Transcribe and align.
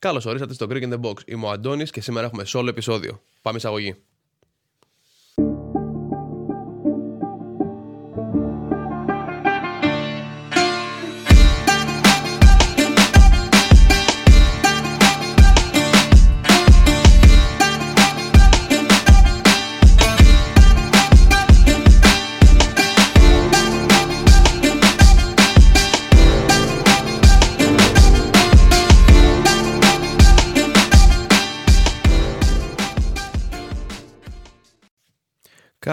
Καλώς 0.00 0.24
ορίσατε 0.26 0.54
στο 0.54 0.66
Greek 0.70 0.82
in 0.82 0.92
the 0.92 1.00
Box. 1.00 1.14
Είμαι 1.26 1.46
ο 1.46 1.50
Αντώνης 1.50 1.90
και 1.90 2.00
σήμερα 2.00 2.26
έχουμε 2.26 2.44
solo 2.46 2.66
επεισόδιο. 2.68 3.20
Πάμε 3.42 3.56
εισαγωγή. 3.56 3.96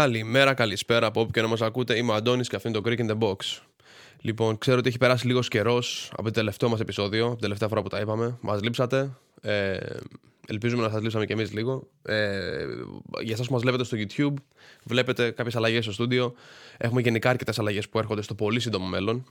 Καλημέρα, 0.08 0.54
καλησπέρα 0.54 1.06
από 1.06 1.22
όπου 1.22 1.32
και 1.32 1.42
να 1.42 1.48
μας 1.48 1.62
ακούτε. 1.62 1.98
Είμαι 1.98 2.12
ο 2.12 2.16
Αντώνης 2.16 2.48
και 2.48 2.56
αυτό 2.56 2.70
είναι 2.70 2.82
το 2.82 2.90
Greek 2.90 3.00
in 3.00 3.12
the 3.12 3.18
Box. 3.28 3.36
Λοιπόν, 4.22 4.58
ξέρω 4.58 4.78
ότι 4.78 4.88
έχει 4.88 4.98
περάσει 4.98 5.28
λίγος 5.28 5.48
καιρός 5.48 6.10
από 6.12 6.24
το 6.24 6.32
τελευταίο 6.32 6.70
μας 6.70 6.80
επεισόδιο, 6.80 7.24
από 7.24 7.34
την 7.34 7.42
τελευταία 7.42 7.68
φορά 7.68 7.82
που 7.82 7.90
τα 7.90 8.00
είπαμε. 8.00 8.38
Μας 8.42 8.62
λείψατε. 8.62 9.12
Ε, 9.42 9.78
ελπίζουμε 10.48 10.84
να 10.84 10.90
σας 10.90 11.02
λείψαμε 11.02 11.26
κι 11.26 11.32
εμείς 11.32 11.54
λίγο. 11.54 11.88
Ε, 12.02 12.66
για 13.22 13.34
εσάς 13.34 13.48
που 13.48 13.54
μας 13.54 13.62
βλέπετε 13.62 13.84
στο 13.84 13.98
YouTube, 14.00 14.34
βλέπετε 14.84 15.32
κάποιες 15.32 15.56
αλλαγές 15.56 15.84
στο 15.84 15.94
στούντιο. 15.94 16.34
Έχουμε 16.78 17.02
γενικά 17.02 17.30
αρκετές 17.30 17.60
αλλαγές 17.60 17.90
που 17.90 18.00
έρχονται 18.00 18.22
στο 18.22 18.36
πολύ 18.36 18.60
σύντομο 18.60 18.86
μέλλον. 18.86 19.26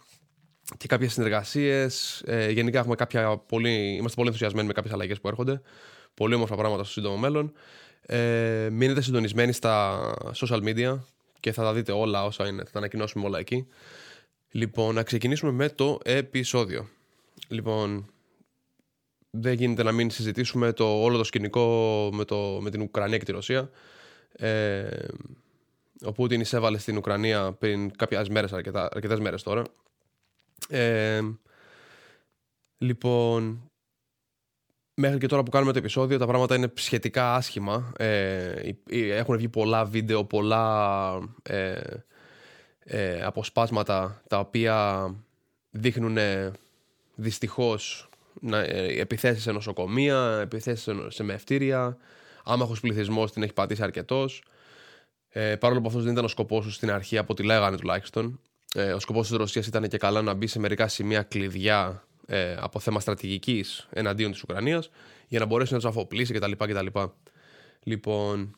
Και 0.77 0.87
κάποιες 0.87 1.13
συνεργασίες. 1.13 2.23
Ε, 2.27 2.51
γενικά 2.51 2.79
έχουμε 2.79 2.95
κάποια 2.95 3.37
πολύ, 3.37 3.95
είμαστε 3.95 4.15
πολύ 4.15 4.27
ενθουσιασμένοι 4.27 4.67
με 4.67 4.73
κάποιες 4.73 4.93
αλλαγές 4.93 5.21
που 5.21 5.29
έρχονται. 5.29 5.61
Πολύ 6.15 6.35
όμορφα 6.35 6.57
πράγματα 6.57 6.83
στο 6.83 6.93
σύντομο 6.93 7.17
μέλλον. 7.17 7.53
Ε, 8.07 8.69
μείνετε 8.73 9.01
συντονισμένοι 9.01 9.53
στα 9.53 10.01
social 10.35 10.63
media 10.63 10.99
και 11.41 11.53
θα 11.53 11.63
τα 11.63 11.73
δείτε 11.73 11.93
όλα 11.93 12.25
όσα 12.25 12.47
είναι. 12.47 12.65
Θα 12.65 12.71
τα 12.71 12.79
ανακοινώσουμε 12.79 13.27
όλα 13.27 13.39
εκεί. 13.39 13.67
Λοιπόν, 14.51 14.95
να 14.95 15.03
ξεκινήσουμε 15.03 15.53
με 15.53 15.69
το 15.69 15.99
επεισόδιο. 16.05 16.89
Λοιπόν, 17.49 18.11
δεν 19.31 19.53
γίνεται 19.53 19.83
να 19.83 19.93
μην 19.93 20.11
συζητήσουμε 20.11 20.73
το 20.73 21.03
όλο 21.03 21.17
το 21.17 21.25
σκηνικό 21.25 22.09
με, 22.13 22.25
το, 22.25 22.59
με 22.61 22.71
την 22.71 22.81
Ουκρανία 22.81 23.19
και 23.19 23.25
τη 23.25 23.33
Ρωσία. 23.33 23.71
Ε, 24.33 24.89
ο 26.05 26.13
Πούτιν 26.13 26.41
εισέβαλε 26.41 26.79
στην 26.79 26.97
Ουκρανία 26.97 27.53
πριν 27.53 27.97
κάποιες 27.97 28.29
μέρες, 28.29 28.53
αρκετά, 28.53 28.89
αρκετές 28.93 29.21
μέρες 29.21 29.43
τώρα. 29.43 29.63
Ε, 30.69 31.21
λοιπόν, 32.79 33.71
Μέχρι 34.99 35.19
και 35.19 35.27
τώρα 35.27 35.43
που 35.43 35.51
κάνουμε 35.51 35.73
το 35.73 35.79
επεισόδιο 35.79 36.19
τα 36.19 36.27
πράγματα 36.27 36.55
είναι 36.55 36.73
σχετικά 36.75 37.35
άσχημα. 37.35 37.93
Ε, 37.97 38.53
έχουν 38.91 39.37
βγει 39.37 39.49
πολλά 39.49 39.85
βίντεο, 39.85 40.25
πολλά 40.25 41.19
ε, 41.43 41.81
ε, 42.79 43.23
αποσπάσματα 43.23 44.23
τα 44.29 44.39
οποία 44.39 45.09
δείχνουν 45.71 46.19
δυστυχώς 47.15 48.09
να, 48.41 48.59
ε, 48.59 49.01
επιθέσεις 49.01 49.43
σε 49.43 49.53
νοσοκομεία, 49.53 50.39
επιθέσεις 50.43 50.89
σε 51.09 51.23
μευτήρια, 51.23 51.97
άμαχος 52.45 52.81
πληθυσμός 52.81 53.33
την 53.33 53.43
έχει 53.43 53.53
πατήσει 53.53 53.83
αρκετός. 53.83 54.43
Ε, 55.29 55.57
παρόλο 55.57 55.81
που 55.81 55.87
αυτός 55.87 56.03
δεν 56.03 56.13
ήταν 56.13 56.25
ο 56.25 56.29
σκοπός 56.29 56.65
του 56.65 56.71
στην 56.71 56.91
αρχή, 56.91 57.19
από 57.19 57.33
ό,τι 57.33 57.43
λέγανε 57.43 57.77
τουλάχιστον. 57.77 58.41
Ε, 58.75 58.93
ο 58.93 58.99
σκοπός 58.99 59.29
της 59.29 59.37
Ρωσίας 59.37 59.67
ήταν 59.67 59.89
και 59.89 59.99
καλά 59.99 60.23
να 60.23 60.35
μπει 60.35 60.47
σε 60.47 60.59
μερικά 60.59 60.89
σημεία 60.89 61.23
κλειδιά 61.23 62.06
ε, 62.27 62.57
από 62.61 62.81
θέμα 62.81 63.01
στρατηγικής 63.01 63.89
εναντίον 63.91 64.31
της 64.31 64.43
Ουκρανίας 64.43 64.91
για 65.29 65.39
να 65.39 65.47
μπορέσει 65.47 65.73
να 65.73 65.79
τους 65.79 65.89
αφοπλίσει 65.89 66.33
κτλ. 66.33 66.53
κτλ. 66.53 66.87
Λοιπόν, 67.83 68.57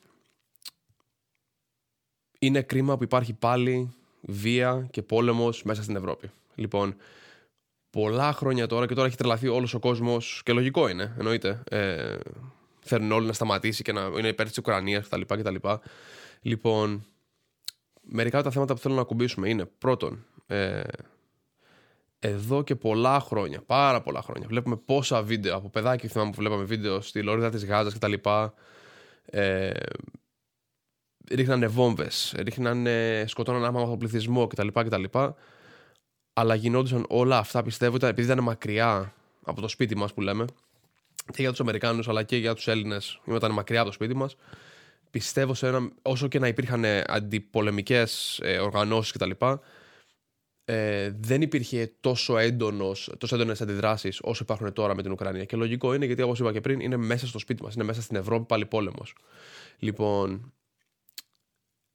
είναι 2.39 2.63
κρίμα 2.63 2.97
που 2.97 3.03
υπάρχει 3.03 3.33
πάλι 3.33 3.95
βία 4.21 4.89
και 4.91 5.03
πόλεμος 5.03 5.63
μέσα 5.63 5.83
στην 5.83 5.97
Ευρώπη. 5.97 6.31
Λοιπόν, 6.55 6.97
πολλά 7.91 8.33
χρόνια 8.33 8.67
τώρα 8.67 8.87
και 8.87 8.95
τώρα 8.95 9.07
έχει 9.07 9.17
τρελαθεί 9.17 9.49
όλος 9.49 9.75
ο 9.75 9.79
κόσμος 9.79 10.41
και 10.45 10.53
λογικό 10.53 10.89
είναι, 10.89 11.15
εννοείται. 11.19 11.63
Ε, 11.71 12.17
θέλουν 12.81 13.13
όλοι 13.13 13.27
να 13.27 13.33
σταματήσει 13.33 13.83
και 13.83 13.93
να 13.93 14.01
είναι 14.19 14.29
υπέρ 14.29 14.49
της 14.49 14.59
Ουκρανίας 14.59 15.09
κτλ. 15.09 15.21
κτλ. 15.21 15.55
Λοιπόν, 16.41 17.07
μερικά 18.03 18.37
από 18.37 18.47
τα 18.47 18.53
θέματα 18.53 18.75
που 18.75 18.81
θέλω 18.81 18.95
να 18.95 19.01
ακουμπήσουμε 19.01 19.49
είναι 19.49 19.65
πρώτον, 19.65 20.25
ε, 20.47 20.83
εδώ 22.19 22.63
και 22.63 22.75
πολλά 22.75 23.21
χρόνια, 23.21 23.63
πάρα 23.67 24.01
πολλά 24.01 24.23
χρόνια. 24.23 24.49
Βλέπουμε 24.49 24.77
πόσα 24.77 25.23
βίντεο, 25.23 25.57
από 25.57 25.69
παιδάκι 25.69 26.09
θυμάμαι 26.09 26.31
που 26.31 26.37
βλέπαμε 26.37 26.65
βίντεο 26.65 27.01
στη 27.01 27.23
Λόριδα 27.23 27.51
της 27.51 27.65
Γάζας 27.65 27.95
κτλ. 27.95 28.13
Ε, 29.25 29.71
ρίχνανε 31.31 31.67
βόμβες, 31.67 32.35
ρίχνανε, 32.37 33.25
σκοτώνανε 33.27 33.67
άμαχο 33.67 33.97
πληθυσμό 33.97 34.47
κτλ. 34.47 34.69
κτλ. 34.69 35.05
Αλλά 36.33 36.55
γινόντουσαν 36.55 37.05
όλα 37.09 37.39
αυτά 37.39 37.63
πιστεύω 37.63 37.97
ήταν 37.97 38.09
επειδή 38.09 38.33
ήταν 38.33 38.45
μακριά 38.45 39.15
από 39.45 39.61
το 39.61 39.69
σπίτι 39.69 39.97
μας 39.97 40.15
που 40.15 40.21
λέμε 40.21 40.45
και 41.33 41.43
για 41.43 41.51
τους 41.51 41.61
Αμερικάνους 41.61 42.09
αλλά 42.09 42.23
και 42.23 42.37
για 42.37 42.55
τους 42.55 42.69
Έλληνες 42.69 43.21
ήταν 43.27 43.53
μακριά 43.53 43.81
από 43.81 43.89
το 43.89 43.95
σπίτι 43.95 44.15
μας 44.15 44.37
πιστεύω 45.11 45.55
σε 45.55 45.67
ένα, 45.67 45.91
όσο 46.03 46.29
και 46.29 46.39
να 46.39 46.49
υπήρχαν 46.49 46.85
αντιπολεμικές 47.07 48.41
ε, 48.43 48.59
οργανώσεις 48.59 49.13
κτλ 49.13 49.31
ε, 50.71 51.11
δεν 51.21 51.43
υπήρχε 51.43 51.93
τόσο, 52.01 52.39
έντονος, 52.39 53.13
τόσο 53.19 53.35
έντονες 53.35 53.61
αντιδράσεις 53.61 54.21
όσο 54.23 54.43
υπάρχουν 54.43 54.73
τώρα 54.73 54.95
με 54.95 55.03
την 55.03 55.13
Ουκρανία. 55.13 55.45
Και 55.45 55.57
λογικό 55.57 55.95
είναι 55.95 56.05
γιατί, 56.05 56.23
όπως 56.23 56.39
είπα 56.39 56.53
και 56.53 56.61
πριν, 56.61 56.81
είναι 56.81 56.97
μέσα 56.97 57.27
στο 57.27 57.39
σπίτι 57.39 57.63
μας, 57.63 57.75
είναι 57.75 57.85
μέσα 57.85 58.03
στην 58.03 58.17
Ευρώπη 58.17 58.47
πάλι 58.47 58.67
πόλεμος. 58.67 59.15
Λοιπόν, 59.79 60.53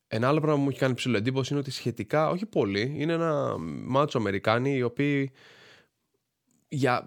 ένα 0.07 0.27
άλλο 0.27 0.39
πράγμα 0.39 0.57
που 0.57 0.63
μου 0.63 0.69
έχει 0.69 0.79
κάνει 0.79 0.93
ψηλό 0.93 1.17
εντύπωση 1.17 1.53
είναι 1.53 1.61
ότι 1.61 1.71
σχετικά, 1.71 2.29
όχι 2.29 2.45
πολύ, 2.45 2.93
είναι 2.97 3.13
ένα 3.13 3.57
μάτσο 3.85 4.17
Αμερικάνοι 4.17 4.75
οι 4.75 4.81
οποίοι 4.81 5.31
για, 6.67 7.05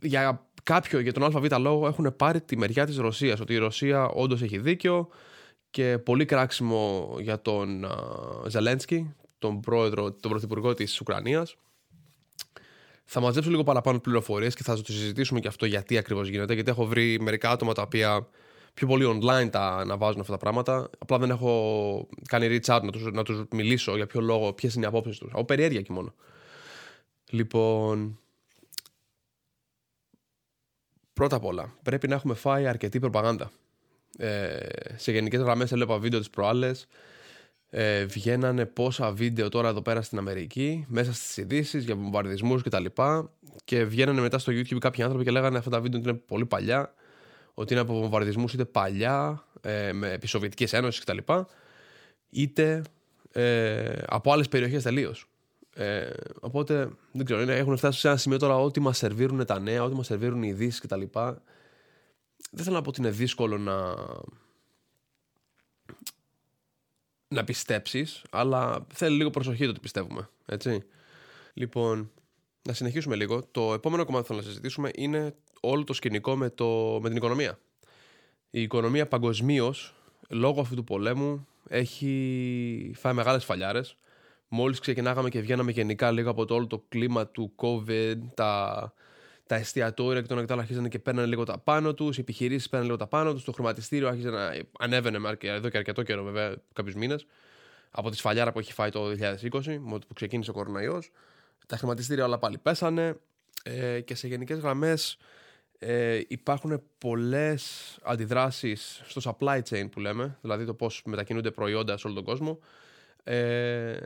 για 0.00 0.48
κάποιο, 0.62 0.98
για 0.98 1.12
τον 1.12 1.22
ΑΒ 1.22 1.46
λόγο 1.58 1.86
έχουν 1.86 2.16
πάρει 2.16 2.40
τη 2.40 2.56
μεριά 2.56 2.86
της 2.86 2.96
Ρωσίας, 2.96 3.40
ότι 3.40 3.52
η 3.52 3.58
Ρωσία 3.58 4.08
όντως 4.08 4.42
έχει 4.42 4.58
δίκιο 4.58 5.08
και 5.70 5.98
πολύ 5.98 6.24
κράξιμο 6.24 7.16
για 7.20 7.42
τον 7.42 7.86
Ζελένσκι, 8.46 9.14
τον 9.38 9.60
πρόεδρο, 9.60 10.12
τον 10.12 10.30
πρωθυπουργό 10.30 10.74
της 10.74 11.00
Ουκρανίας. 11.00 11.56
Θα 13.04 13.20
μαζέψω 13.20 13.50
λίγο 13.50 13.62
παραπάνω 13.62 13.98
πληροφορίες 13.98 14.54
και 14.54 14.62
θα 14.62 14.76
το 14.76 14.92
συζητήσουμε 14.92 15.40
και 15.40 15.48
αυτό 15.48 15.66
γιατί 15.66 15.98
ακριβώς 15.98 16.28
γίνεται. 16.28 16.54
Γιατί 16.54 16.70
έχω 16.70 16.86
βρει 16.86 17.20
μερικά 17.20 17.50
άτομα 17.50 17.72
τα 17.72 17.82
οποία 17.82 18.28
πιο 18.74 18.86
πολύ 18.86 19.20
online 19.20 19.50
τα 19.50 19.76
αναβάζουν 19.76 20.20
αυτά 20.20 20.32
τα 20.32 20.38
πράγματα. 20.38 20.90
Απλά 20.98 21.18
δεν 21.18 21.30
έχω 21.30 22.08
κάνει 22.28 22.46
reach 22.50 22.76
out 22.76 22.82
να 22.82 22.90
τους 22.90 23.12
να 23.12 23.22
τους 23.22 23.42
μιλήσω 23.50 23.96
για 23.96 24.06
ποιο 24.06 24.20
λόγο, 24.20 24.52
ποιες 24.52 24.74
είναι 24.74 24.84
οι 24.84 24.88
απόψεις 24.88 25.18
τους. 25.18 25.30
Από 25.32 25.44
περιέργεια 25.44 25.80
και 25.80 25.92
μόνο. 25.92 26.14
Λοιπόν. 27.30 28.18
Πρώτα 31.12 31.36
απ' 31.36 31.44
όλα, 31.44 31.74
πρέπει 31.82 32.08
να 32.08 32.14
έχουμε 32.14 32.34
φάει 32.34 32.66
αρκετή 32.66 32.98
προπαγάνδα. 32.98 33.50
Ε, 34.18 34.58
σε 34.96 35.12
γενικές 35.12 35.40
γραμμές 35.40 35.72
έβλεπα 35.72 35.98
βίντεο 35.98 36.18
τις 36.18 36.30
προάλλες 36.30 36.86
ε, 37.76 38.04
βγαίνανε 38.04 38.66
πόσα 38.66 39.12
βίντεο 39.12 39.48
τώρα 39.48 39.68
εδώ 39.68 39.82
πέρα 39.82 40.02
στην 40.02 40.18
Αμερική 40.18 40.84
μέσα 40.88 41.12
στις 41.12 41.36
ειδήσεις 41.36 41.84
για 41.84 41.94
βομβαρδισμούς 41.94 42.62
και 42.62 42.68
τα 42.68 42.80
λοιπά 42.80 43.30
και 43.64 43.84
βγαίνανε 43.84 44.20
μετά 44.20 44.38
στο 44.38 44.52
YouTube 44.52 44.78
κάποιοι 44.78 45.02
άνθρωποι 45.02 45.24
και 45.24 45.30
λέγανε 45.30 45.58
αυτά 45.58 45.70
τα 45.70 45.80
βίντεο 45.80 46.00
ότι 46.00 46.08
είναι 46.08 46.18
πολύ 46.26 46.46
παλιά 46.46 46.94
ότι 47.54 47.72
είναι 47.72 47.82
από 47.82 48.00
βομβαρδισμούς 48.00 48.52
είτε 48.52 48.64
παλιά 48.64 49.44
ε, 49.60 49.92
με 49.92 50.12
επισοβιετικές 50.12 50.72
ένωσες 50.72 50.98
και 50.98 51.04
τα 51.04 51.14
λοιπά 51.14 51.46
είτε 52.30 52.82
ε, 53.32 53.92
από 54.06 54.32
άλλες 54.32 54.48
περιοχές 54.48 54.82
τελείως. 54.82 55.26
Ε, 55.74 56.10
οπότε 56.40 56.88
δεν 57.12 57.24
ξέρω, 57.24 57.50
έχουν 57.50 57.76
φτάσει 57.76 58.00
σε 58.00 58.08
ένα 58.08 58.16
σημείο 58.16 58.38
τώρα 58.38 58.56
ότι 58.56 58.80
μας 58.80 58.98
σερβίρουν 58.98 59.46
τα 59.46 59.58
νέα, 59.58 59.82
ότι 59.82 59.94
μας 59.94 60.06
σερβίρουν 60.06 60.42
οι 60.42 60.48
ειδήσεις 60.50 60.80
και 60.80 60.86
τα 60.86 60.96
λοιπά. 60.96 61.42
Δεν 62.50 62.64
θέλω 62.64 62.76
να 62.76 62.82
πω 62.82 62.88
ότι 62.88 63.00
είναι 63.00 63.10
δύσκολο 63.10 63.58
να, 63.58 63.94
να 67.34 67.44
πιστέψεις, 67.44 68.22
αλλά 68.30 68.86
θέλει 68.92 69.16
λίγο 69.16 69.30
προσοχή 69.30 69.64
το 69.64 69.70
ότι 69.70 69.80
πιστεύουμε. 69.80 70.28
Έτσι. 70.46 70.82
Λοιπόν, 71.54 72.10
να 72.62 72.72
συνεχίσουμε 72.72 73.16
λίγο. 73.16 73.44
Το 73.50 73.72
επόμενο 73.72 74.04
κομμάτι 74.04 74.22
που 74.22 74.28
θέλω 74.28 74.40
να 74.40 74.46
συζητήσουμε 74.46 74.90
είναι 74.94 75.34
όλο 75.60 75.84
το 75.84 75.92
σκηνικό 75.92 76.36
με, 76.36 76.50
το, 76.50 76.98
με 77.02 77.08
την 77.08 77.16
οικονομία. 77.16 77.58
Η 78.50 78.62
οικονομία 78.62 79.08
παγκοσμίως, 79.08 79.94
λόγω 80.28 80.60
αυτού 80.60 80.74
του 80.74 80.84
πολέμου, 80.84 81.46
έχει 81.68 82.92
φάει 82.96 83.12
μεγάλες 83.12 83.44
φαλιάρες. 83.44 83.96
Μόλις 84.48 84.78
ξεκινάγαμε 84.78 85.28
και 85.28 85.40
βγαίναμε 85.40 85.70
γενικά 85.70 86.10
λίγο 86.10 86.30
από 86.30 86.44
το 86.44 86.54
όλο 86.54 86.66
το 86.66 86.84
κλίμα 86.88 87.26
του 87.26 87.52
COVID, 87.56 88.16
τα, 88.34 88.92
τα 89.46 89.54
εστιατόρια 89.54 90.20
και 90.20 90.26
τον 90.26 90.38
εκτάλ 90.38 90.58
αρχίζανε 90.58 90.88
και 90.88 90.98
παίρνανε 90.98 91.26
λίγο 91.26 91.44
τα 91.44 91.58
πάνω 91.58 91.94
τους, 91.94 92.16
οι 92.16 92.20
επιχειρήσεις 92.20 92.68
παίρνανε 92.68 92.92
λίγο 92.92 93.04
τα 93.04 93.06
πάνω 93.06 93.32
τους, 93.32 93.44
το 93.44 93.52
χρηματιστήριο 93.52 94.08
άρχιζε 94.08 94.30
να 94.30 94.52
ανέβαινε 94.78 95.36
εδώ 95.40 95.68
και 95.68 95.76
αρκετό 95.76 96.02
καιρό, 96.02 96.22
βέβαια, 96.22 96.56
κάποιους 96.72 96.94
μήνες, 96.94 97.26
από 97.90 98.10
τη 98.10 98.16
σφαλιάρα 98.16 98.52
που 98.52 98.58
έχει 98.58 98.72
φάει 98.72 98.90
το 98.90 99.10
2020, 99.10 99.78
που 100.06 100.14
ξεκίνησε 100.14 100.50
ο 100.50 100.52
κοροναϊός. 100.52 101.10
Τα 101.66 101.76
χρηματιστήρια 101.76 102.24
όλα 102.24 102.38
πάλι 102.38 102.58
πέσανε 102.58 103.16
ε, 103.62 104.00
και 104.00 104.14
σε 104.14 104.28
γενικές 104.28 104.58
γραμμές 104.58 105.16
ε, 105.78 106.20
υπάρχουν 106.28 106.82
πολλές 106.98 107.96
αντιδράσεις 108.02 109.02
στο 109.06 109.20
supply 109.24 109.60
chain 109.70 109.90
που 109.90 110.00
λέμε, 110.00 110.38
δηλαδή 110.40 110.64
το 110.64 110.74
πώς 110.74 111.02
μετακινούνται 111.04 111.50
προϊόντα 111.50 111.96
σε 111.96 112.06
όλο 112.06 112.16
τον 112.16 112.24
κόσμο, 112.24 112.58
ε, 113.24 113.96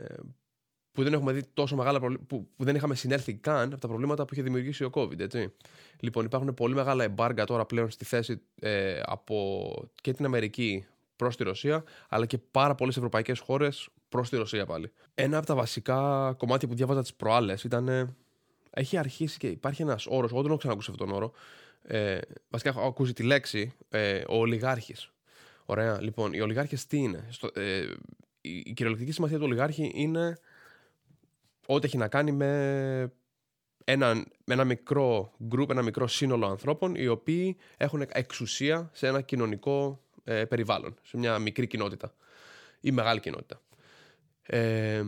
που 0.91 1.03
δεν 1.03 1.13
έχουμε 1.13 1.31
δει 1.31 1.43
τόσο 1.53 1.75
μεγάλα 1.75 1.99
που, 1.99 2.27
που 2.27 2.63
δεν 2.63 2.75
είχαμε 2.75 2.95
συνέλθει 2.95 3.33
καν 3.33 3.71
από 3.71 3.81
τα 3.81 3.87
προβλήματα 3.87 4.25
που 4.25 4.33
είχε 4.33 4.43
δημιουργήσει 4.43 4.83
ο 4.83 4.89
COVID. 4.93 5.19
Έτσι. 5.19 5.53
Λοιπόν, 5.99 6.25
υπάρχουν 6.25 6.53
πολύ 6.53 6.73
μεγάλα 6.73 7.03
εμπάργκα 7.03 7.45
τώρα 7.45 7.65
πλέον 7.65 7.89
στη 7.89 8.05
θέση 8.05 8.41
ε, 8.59 9.01
από 9.05 9.69
και 10.01 10.13
την 10.13 10.25
Αμερική 10.25 10.85
προς 11.15 11.35
τη 11.35 11.43
Ρωσία, 11.43 11.83
αλλά 12.09 12.25
και 12.25 12.37
πάρα 12.37 12.75
πολλές 12.75 12.97
ευρωπαϊκές 12.97 13.39
χώρες 13.39 13.89
προς 14.09 14.29
τη 14.29 14.37
Ρωσία 14.37 14.65
πάλι. 14.65 14.91
Ένα 15.15 15.37
από 15.37 15.45
τα 15.45 15.55
βασικά 15.55 16.33
κομμάτια 16.37 16.67
που 16.67 16.75
διάβαζα 16.75 17.01
τις 17.01 17.13
προάλλες 17.13 17.63
ήταν. 17.63 18.15
Έχει 18.69 18.97
αρχίσει 18.97 19.37
και 19.37 19.47
υπάρχει 19.47 19.81
ένας 19.81 20.05
όρος, 20.09 20.31
εγώ 20.31 20.41
δεν 20.41 20.49
έχω 20.49 20.59
ξανακούσει 20.59 20.91
αυτόν 20.91 21.07
τον 21.07 21.15
όρο. 21.15 21.31
Ε, 21.83 22.19
βασικά 22.49 22.69
έχω 22.69 22.81
ακούσει 22.81 23.13
τη 23.13 23.23
λέξη 23.23 23.73
ε, 23.89 24.21
ο 24.27 24.37
ολιγάρχης. 24.37 25.11
Ωραία. 25.65 26.01
Λοιπόν, 26.01 26.33
οι 26.33 26.39
ολιγάρχες 26.39 26.85
τι 26.85 26.97
είναι; 26.97 27.27
Στο, 27.29 27.49
ε, 27.53 27.79
η, 28.41 28.63
η 28.65 28.73
κυριολεκτική 28.73 29.11
σημασία 29.11 29.37
του 29.37 29.43
ολιγάρχη 29.45 29.91
είναι 29.93 30.37
ό,τι 31.71 31.85
έχει 31.85 31.97
να 31.97 32.07
κάνει 32.07 32.31
με 32.31 33.13
ένα, 33.83 34.13
με 34.45 34.53
ένα 34.53 34.63
μικρό 34.63 35.33
γκρουπ, 35.43 35.69
ένα 35.69 35.81
μικρό 35.81 36.07
σύνολο 36.07 36.47
ανθρώπων 36.47 36.95
οι 36.95 37.07
οποίοι 37.07 37.57
έχουν 37.77 38.05
εξουσία 38.11 38.89
σε 38.93 39.07
ένα 39.07 39.21
κοινωνικό 39.21 40.03
ε, 40.23 40.45
περιβάλλον, 40.45 40.95
σε 41.01 41.17
μια 41.17 41.39
μικρή 41.39 41.67
κοινότητα 41.67 42.13
ή 42.79 42.91
μεγάλη 42.91 43.19
κοινότητα. 43.19 43.61
Ε, 44.41 45.03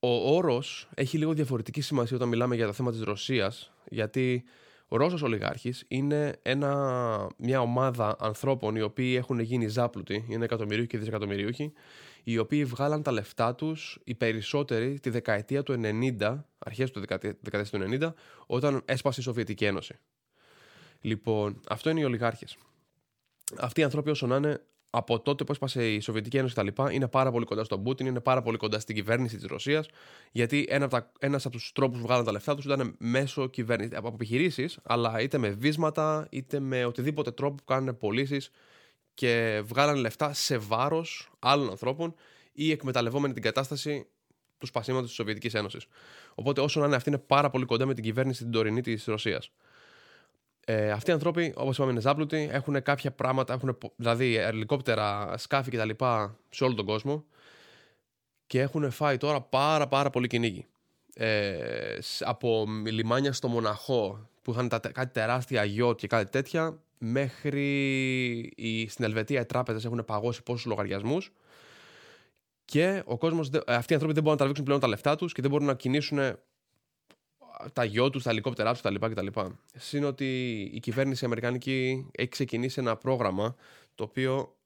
ο 0.00 0.34
όρος 0.36 0.88
έχει 0.94 1.18
λίγο 1.18 1.32
διαφορετική 1.32 1.80
σημασία 1.80 2.16
όταν 2.16 2.28
μιλάμε 2.28 2.54
για 2.54 2.66
τα 2.66 2.72
θέματα 2.72 2.96
της 2.96 3.04
Ρωσίας, 3.04 3.72
γιατί 3.88 4.44
ο 4.88 4.96
Ρώσος 4.96 5.22
ολιγάρχης 5.22 5.84
είναι 5.88 6.38
ένα, 6.42 7.26
μια 7.38 7.60
ομάδα 7.60 8.16
ανθρώπων 8.18 8.76
οι 8.76 8.80
οποίοι 8.80 9.14
έχουν 9.18 9.38
γίνει 9.38 9.68
ζάπλουτοι, 9.68 10.24
είναι 10.28 10.44
εκατομμυρίουχοι 10.44 10.88
και 10.88 10.98
δισεκατομμυρίουχοι, 10.98 11.72
οι 12.24 12.38
οποίοι 12.38 12.64
βγάλαν 12.64 13.02
τα 13.02 13.12
λεφτά 13.12 13.54
τους 13.54 13.98
οι 14.04 14.14
περισσότεροι 14.14 15.00
τη 15.00 15.10
δεκαετία 15.10 15.62
του 15.62 15.80
90, 16.18 16.44
αρχές 16.58 16.90
του 16.90 17.00
δεκαετία 17.00 17.34
του 17.64 17.98
90, 18.00 18.12
όταν 18.46 18.82
έσπασε 18.84 19.20
η 19.20 19.22
Σοβιετική 19.22 19.64
Ένωση. 19.64 19.98
Λοιπόν, 21.00 21.60
αυτό 21.68 21.90
είναι 21.90 22.00
οι 22.00 22.04
ολιγάρχες. 22.04 22.56
Αυτοί 23.58 23.80
οι 23.80 23.84
άνθρωποι 23.84 24.10
όσο 24.10 24.26
να 24.26 24.36
είναι 24.36 24.62
από 24.96 25.20
τότε 25.20 25.44
που 25.44 25.52
έσπασε 25.52 25.92
η 25.92 26.00
Σοβιετική 26.00 26.36
Ένωση 26.36 26.54
κτλ. 26.54 26.82
είναι 26.90 27.08
πάρα 27.08 27.30
πολύ 27.30 27.44
κοντά 27.44 27.64
στον 27.64 27.82
Πούτιν, 27.82 28.06
είναι 28.06 28.20
πάρα 28.20 28.42
πολύ 28.42 28.56
κοντά 28.56 28.80
στην 28.80 28.94
κυβέρνηση 28.94 29.36
της 29.36 29.46
Ρωσίας, 29.46 29.88
γιατί 30.32 30.66
ένα 30.68 30.84
από, 30.84 31.06
ένας 31.18 31.46
από 31.46 31.54
τους 31.56 31.72
τρόπους 31.74 31.98
που 31.98 32.06
βγάλαν 32.06 32.24
τα 32.24 32.32
λεφτά 32.32 32.54
τους 32.54 32.64
ήταν 32.64 32.94
μέσω 32.98 33.46
κυβέρνηση, 33.46 33.90
από 33.94 34.10
επιχειρήσεις, 34.14 34.78
αλλά 34.82 35.20
είτε 35.20 35.38
με 35.38 35.48
βίσματα, 35.48 36.26
είτε 36.30 36.60
με 36.60 36.84
οτιδήποτε 36.84 37.30
τρόπο 37.30 37.54
που 37.54 37.64
κάνουν 37.64 37.98
πωλήσεις 37.98 38.50
και 39.14 39.62
βγάλανε 39.64 39.98
λεφτά 39.98 40.32
σε 40.32 40.58
βάρος 40.58 41.30
άλλων 41.38 41.70
ανθρώπων 41.70 42.14
ή 42.52 42.70
εκμεταλλευόμενοι 42.70 43.32
την 43.32 43.42
κατάσταση 43.42 44.06
του 44.58 44.66
σπασίματος 44.66 45.06
της 45.06 45.16
Σοβιετικής 45.16 45.54
Ένωσης. 45.54 45.86
Οπότε, 46.34 46.60
όσο 46.60 46.80
να 46.80 46.86
είναι, 46.86 46.96
αυτή 46.96 47.08
είναι 47.08 47.18
πάρα 47.18 47.50
πολύ 47.50 47.64
κοντά 47.64 47.86
με 47.86 47.94
την 47.94 48.04
κυβέρνηση 48.04 48.42
την 48.42 48.52
τωρινή 48.52 48.80
της 48.80 49.04
Ρωσίας. 49.04 49.50
Ε, 50.64 50.90
αυτοί 50.90 51.10
οι 51.10 51.12
άνθρωποι, 51.12 51.52
όπως 51.56 51.76
είπαμε, 51.76 51.90
είναι 51.92 52.00
ζάπλουτοι, 52.00 52.48
έχουν 52.52 52.82
κάποια 52.82 53.10
πράγματα, 53.10 53.52
έχουν 53.52 53.78
δηλαδή 53.96 54.36
ελικόπτερα, 54.36 55.34
σκάφη 55.36 55.70
κτλ. 55.70 55.90
σε 56.50 56.64
όλο 56.64 56.74
τον 56.74 56.84
κόσμο 56.84 57.24
και 58.46 58.60
έχουν 58.60 58.90
φάει 58.90 59.16
τώρα 59.16 59.40
πάρα 59.40 59.88
πάρα 59.88 60.10
πολύ 60.10 60.26
κυνήγι. 60.26 60.66
Ε, 61.14 61.98
από 62.20 62.66
λιμάνια 62.86 63.32
στο 63.32 63.48
Μοναχό 63.48 64.28
που 64.42 64.50
είχαν 64.50 64.68
τα, 64.68 64.78
κάτι 64.78 65.12
τεράστια 65.12 65.64
γιότ 65.64 65.98
και 65.98 66.06
κάτι 66.06 66.30
τέτοια 66.30 66.78
μέχρι 66.98 67.68
η, 68.56 68.88
στην 68.88 69.04
Ελβετία 69.04 69.40
οι 69.40 69.44
τράπεζες 69.44 69.84
έχουν 69.84 70.04
παγώσει 70.04 70.42
πόσους 70.42 70.64
λογαριασμούς 70.64 71.32
και 72.64 73.02
ο 73.04 73.18
κόσμος, 73.18 73.50
αυτοί 73.66 73.92
οι 73.92 73.94
άνθρωποι 73.94 74.14
δεν 74.14 74.22
μπορούν 74.22 74.30
να 74.30 74.36
τραβήξουν 74.36 74.64
πλέον 74.64 74.80
τα 74.80 74.88
λεφτά 74.88 75.16
τους 75.16 75.32
και 75.32 75.42
δεν 75.42 75.50
μπορούν 75.50 75.66
να 75.66 75.74
κινήσουν 75.74 76.18
τα 77.72 77.84
γιο 77.84 78.10
τους, 78.10 78.22
τα 78.22 78.30
ελικόπτερά 78.30 78.72
τους 78.72 78.80
κτλ. 78.80 78.94
κτλ. 78.94 79.26
Συν 79.76 80.04
ότι 80.04 80.60
η 80.74 80.80
κυβέρνηση 80.80 81.24
Αμερικάνικη 81.24 82.06
έχει 82.12 82.28
ξεκινήσει 82.28 82.80
ένα 82.80 82.96
πρόγραμμα 82.96 83.54
το 83.94 84.04
οποίο 84.04 84.56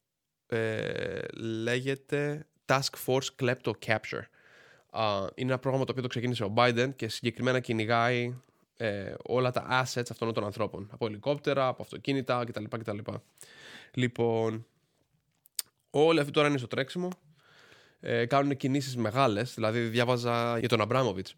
ε, 0.46 1.20
λέγεται 1.36 2.46
Task 2.66 3.06
Force 3.06 3.28
Klepto 3.40 3.72
Capture. 3.86 4.24
είναι 5.34 5.50
ένα 5.50 5.58
πρόγραμμα 5.58 5.84
το 5.84 5.90
οποίο 5.90 6.02
το 6.02 6.08
ξεκίνησε 6.08 6.44
ο 6.44 6.52
Biden 6.56 6.90
και 6.96 7.08
συγκεκριμένα 7.08 7.60
κυνηγάει 7.60 8.34
ε, 8.76 9.14
όλα 9.22 9.50
τα 9.50 9.84
assets 9.84 10.10
αυτών 10.10 10.34
των 10.34 10.44
ανθρώπων. 10.44 10.88
Από 10.90 11.06
ελικόπτερα, 11.06 11.66
από 11.66 11.82
αυτοκίνητα 11.82 12.44
κτλ. 12.44 12.64
κτλ. 12.64 12.98
Λοιπόν, 13.94 14.66
όλοι 15.90 16.20
αυτοί 16.20 16.32
τώρα 16.32 16.48
είναι 16.48 16.58
στο 16.58 16.66
τρέξιμο. 16.66 17.08
Ε, 18.00 18.26
κάνουν 18.26 18.56
κινήσεις 18.56 18.96
μεγάλες. 18.96 19.54
Δηλαδή 19.54 19.80
διάβαζα 19.80 20.58
για 20.58 20.68
τον 20.68 20.80
Αμπράμοβιτς 20.80 21.36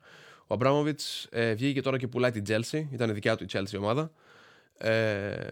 ο 0.50 0.55
Αμπράμοβιτ 0.55 1.00
ε, 1.31 1.55
βγήκε 1.55 1.82
τώρα 1.82 1.99
και 1.99 2.08
πουλάει 2.08 2.31
την 2.31 2.44
Chelsea. 2.49 2.85
Ήταν 2.93 3.11
η 3.11 3.12
δικιά 3.12 3.37
του 3.37 3.44
η 3.44 3.47
Chelsea 3.52 3.79
ομάδα. 3.79 4.12
Ε, 4.79 5.47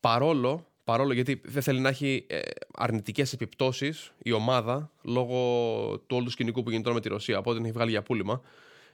παρόλο, 0.00 0.66
παρόλο 0.84 1.12
γιατί 1.12 1.40
δεν 1.44 1.62
θέλει 1.62 1.80
να 1.80 1.88
έχει 1.88 2.26
ε, 2.28 2.40
αρνητικές 2.74 3.32
επιπτώσεις 3.32 4.12
η 4.22 4.32
ομάδα 4.32 4.90
λόγω 5.02 5.36
του 6.06 6.16
όλου 6.16 6.24
του 6.24 6.30
σκηνικού 6.30 6.62
που 6.62 6.68
γίνεται 6.70 6.88
τώρα 6.88 6.94
με 6.94 7.00
τη 7.00 7.08
Ρωσία. 7.08 7.38
Οπότε 7.38 7.56
την 7.56 7.64
έχει 7.64 7.74
βγάλει 7.74 7.90
για 7.90 8.02
πούλημα 8.02 8.40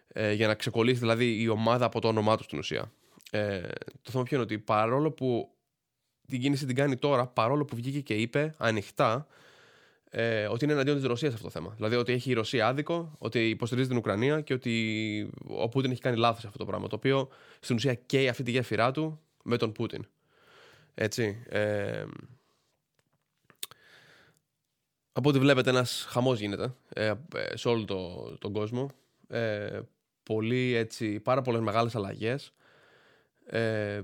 ε, 0.08 0.32
για 0.32 0.46
να 0.46 0.54
ξεκολλήσει 0.54 0.98
δηλαδή 0.98 1.42
η 1.42 1.48
ομάδα 1.48 1.84
από 1.84 2.00
το 2.00 2.08
όνομά 2.08 2.36
του 2.36 2.42
στην 2.42 2.58
ουσία. 2.58 2.92
Ε, 3.30 3.60
το 4.02 4.10
θέμα 4.10 4.22
ποιο 4.22 4.36
είναι 4.36 4.44
ότι 4.44 4.58
παρόλο 4.58 5.10
που 5.10 5.50
την 6.26 6.40
κίνηση 6.40 6.66
την 6.66 6.74
κάνει 6.74 6.96
τώρα, 6.96 7.26
παρόλο 7.26 7.64
που 7.64 7.76
βγήκε 7.76 8.00
και 8.00 8.14
είπε 8.14 8.54
ανοιχτά 8.58 9.26
ε, 10.10 10.46
ότι 10.46 10.64
είναι 10.64 10.72
εναντίον 10.72 10.96
της 10.96 11.06
Ρωσίας 11.06 11.32
αυτό 11.32 11.44
το 11.44 11.50
θέμα. 11.50 11.72
Δηλαδή 11.76 11.96
ότι 11.96 12.12
έχει 12.12 12.30
η 12.30 12.32
Ρωσία 12.32 12.66
άδικο, 12.66 13.14
ότι 13.18 13.48
υποστηρίζει 13.48 13.88
την 13.88 13.96
Ουκρανία 13.96 14.40
και 14.40 14.54
ότι 14.54 15.30
ο 15.46 15.68
Πούτιν 15.68 15.90
έχει 15.90 16.00
κάνει 16.00 16.16
λάθος 16.16 16.44
αυτό 16.44 16.58
το 16.58 16.64
πράγμα. 16.64 16.88
Το 16.88 16.96
οποίο 16.96 17.28
στην 17.60 17.76
ουσία 17.76 17.94
καίει 17.94 18.28
αυτή 18.28 18.42
τη 18.42 18.50
γέφυρά 18.50 18.90
του 18.90 19.20
με 19.42 19.56
τον 19.56 19.72
Πούτιν. 19.72 20.06
Έτσι. 20.94 21.42
Ε, 21.48 22.04
από 25.12 25.28
ό,τι 25.28 25.38
βλέπετε, 25.38 25.70
ένας 25.70 26.06
χαμός 26.08 26.40
γίνεται 26.40 26.74
ε, 26.88 27.12
σε 27.54 27.68
όλο 27.68 27.84
το, 27.84 28.30
τον 28.38 28.52
κόσμο. 28.52 28.90
Ε, 29.28 29.80
πολύ, 30.22 30.74
έτσι, 30.74 31.20
πάρα 31.20 31.42
πολλές 31.42 31.60
μεγάλες 31.60 31.94
αλλαγές. 31.94 32.52
Ε, 33.46 34.00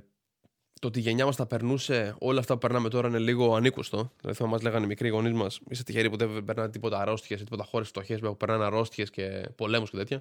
το 0.80 0.86
ότι 0.86 0.98
η 0.98 1.02
γενιά 1.02 1.24
μας 1.24 1.36
θα 1.36 1.46
περνούσε 1.46 2.14
όλα 2.18 2.40
αυτά 2.40 2.52
που 2.52 2.58
περνάμε 2.58 2.88
τώρα 2.88 3.08
είναι 3.08 3.18
λίγο 3.18 3.54
ανήκουστο. 3.54 4.12
Δηλαδή, 4.20 4.38
θα 4.38 4.46
μας 4.46 4.62
λέγανε 4.62 4.84
οι 4.84 4.88
μικροί 4.88 5.08
γονείς 5.08 5.32
μας, 5.32 5.60
είστε 5.68 5.84
τυχεροί 5.84 6.10
που 6.10 6.16
δεν 6.16 6.44
περνάνε 6.44 6.68
τίποτα 6.70 6.98
αρρώστιες 6.98 7.40
ή 7.40 7.44
τίποτα 7.44 7.64
χώρες 7.64 7.88
φτωχές 7.88 8.20
που 8.20 8.36
περνάνε 8.36 8.64
αρρώστιες 8.64 9.10
και 9.10 9.48
πολέμους 9.56 9.90
και 9.90 9.96
τέτοια. 9.96 10.18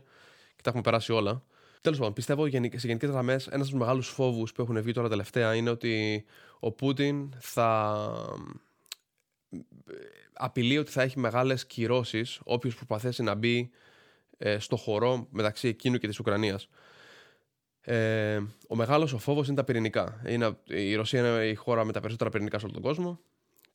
Και 0.56 0.62
τα 0.62 0.70
έχουμε 0.70 0.82
περάσει 0.82 1.12
όλα. 1.12 1.44
Τέλος 1.82 1.98
πάντων, 1.98 2.14
πιστεύω 2.14 2.50
σε 2.50 2.88
γενικές 2.88 3.10
γραμμές 3.10 3.48
ένας 3.48 3.68
από 3.68 3.70
τους 3.70 3.80
μεγάλους 3.80 4.08
φόβους 4.08 4.52
που 4.52 4.62
έχουν 4.62 4.82
βγει 4.82 4.92
τώρα 4.92 5.10
τελευταία 5.10 5.56
είναι 5.56 5.70
ότι 5.70 6.26
ο 6.60 6.72
Πούτιν 6.72 7.34
θα 7.40 8.08
απειλεί 10.34 10.78
ότι 10.78 10.92
θα 10.92 11.02
έχει 11.02 11.20
μεγάλες 11.20 11.66
κυρώσεις 11.66 12.40
όποιος 12.44 12.76
προσπαθήσει 12.76 13.24
να 13.24 13.36
μπει 13.36 13.70
ε, 14.38 14.60
στο 14.60 14.76
χορό 14.76 15.28
μεταξύ 15.30 15.68
εκείνου 15.68 15.98
και 15.98 16.08
της 16.08 16.20
Ουκρανίας. 16.20 16.68
Ε, 17.86 18.42
ο 18.68 18.76
μεγάλος 18.76 19.14
ο 19.14 19.18
φόβος 19.18 19.48
είναι 19.48 19.56
τα 19.56 19.64
πυρηνικά. 19.64 20.22
Είναι, 20.28 20.58
η 20.68 20.96
Ρωσία 20.96 21.20
είναι 21.20 21.48
η 21.48 21.56
χώρα 21.56 21.84
με 21.84 21.92
τα 21.92 22.00
περισσότερα 22.00 22.30
πυρηνικά 22.30 22.60
σε 22.60 22.66
όλο 22.66 22.74
τον 22.74 22.84
κόσμο. 22.84 23.20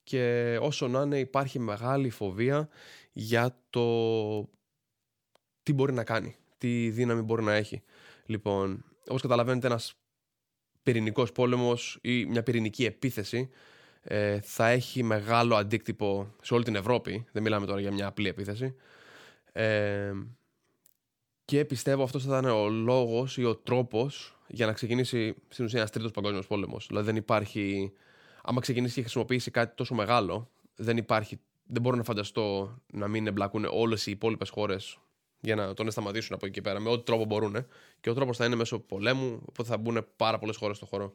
Και 0.02 0.56
όσο 0.60 0.88
να 0.88 1.02
είναι, 1.02 1.18
υπάρχει 1.18 1.58
μεγάλη 1.58 2.10
φοβία 2.10 2.68
για 3.12 3.56
το 3.70 4.48
τι 5.62 5.72
μπορεί 5.72 5.92
να 5.92 6.04
κάνει, 6.04 6.36
τι 6.58 6.90
δύναμη 6.90 7.22
μπορεί 7.22 7.42
να 7.42 7.54
έχει. 7.54 7.82
Λοιπόν, 8.26 8.84
όπως 9.08 9.22
καταλαβαίνετε, 9.22 9.66
ένας 9.66 9.94
πυρηνικός 10.82 11.32
πόλεμος 11.32 11.98
ή 12.02 12.24
μια 12.24 12.42
πυρηνική 12.42 12.84
επίθεση 12.84 13.50
ε, 14.02 14.40
θα 14.40 14.68
έχει 14.68 15.02
μεγάλο 15.02 15.54
αντίκτυπο 15.56 16.34
σε 16.42 16.54
όλη 16.54 16.64
την 16.64 16.74
Ευρώπη. 16.74 17.26
Δεν 17.32 17.42
μιλάμε 17.42 17.66
τώρα 17.66 17.80
για 17.80 17.92
μια 17.92 18.06
απλή 18.06 18.28
επίθεση. 18.28 18.74
Ε, 19.52 20.12
και 21.48 21.64
πιστεύω 21.64 22.02
αυτός 22.02 22.24
θα 22.24 22.38
ήταν 22.38 22.50
ο 22.50 22.68
λόγος 22.68 23.36
ή 23.36 23.44
ο 23.44 23.56
τρόπος 23.56 24.36
για 24.46 24.66
να 24.66 24.72
ξεκινήσει 24.72 25.34
στην 25.48 25.64
ουσία 25.64 25.78
ένας 25.78 25.90
τρίτος 25.90 26.10
παγκόσμιος 26.10 26.46
πόλεμος. 26.46 26.86
Δηλαδή 26.86 27.06
δεν 27.06 27.16
υπάρχει. 27.16 27.92
Άμα 28.42 28.60
ξεκινήσει 28.60 28.94
και 28.94 29.00
χρησιμοποιήσει 29.00 29.50
κάτι 29.50 29.74
τόσο 29.76 29.94
μεγάλο, 29.94 30.50
δεν 30.76 30.96
υπάρχει. 30.96 31.40
Δεν 31.66 31.82
μπορώ 31.82 31.96
να 31.96 32.02
φανταστώ 32.02 32.76
να 32.92 33.08
μην 33.08 33.26
εμπλακούν 33.26 33.64
όλες 33.64 34.06
οι 34.06 34.10
υπόλοιπες 34.10 34.48
χώρες 34.48 34.98
για 35.40 35.54
να 35.54 35.74
τον 35.74 35.90
σταματήσουν 35.90 36.34
από 36.34 36.46
εκεί 36.46 36.54
και 36.54 36.60
πέρα 36.60 36.80
με 36.80 36.90
ό,τι 36.90 37.04
τρόπο 37.04 37.24
μπορούν. 37.24 37.66
Και 38.00 38.10
ο 38.10 38.14
τρόπος 38.14 38.36
θα 38.36 38.44
είναι 38.44 38.56
μέσω 38.56 38.78
πολέμου, 38.78 39.42
οπότε 39.48 39.68
θα 39.68 39.76
μπουν 39.76 40.06
πάρα 40.16 40.38
πολλές 40.38 40.56
χώρες 40.56 40.76
στο 40.76 40.86
χώρο. 40.86 41.14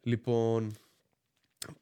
Λοιπόν, 0.00 0.76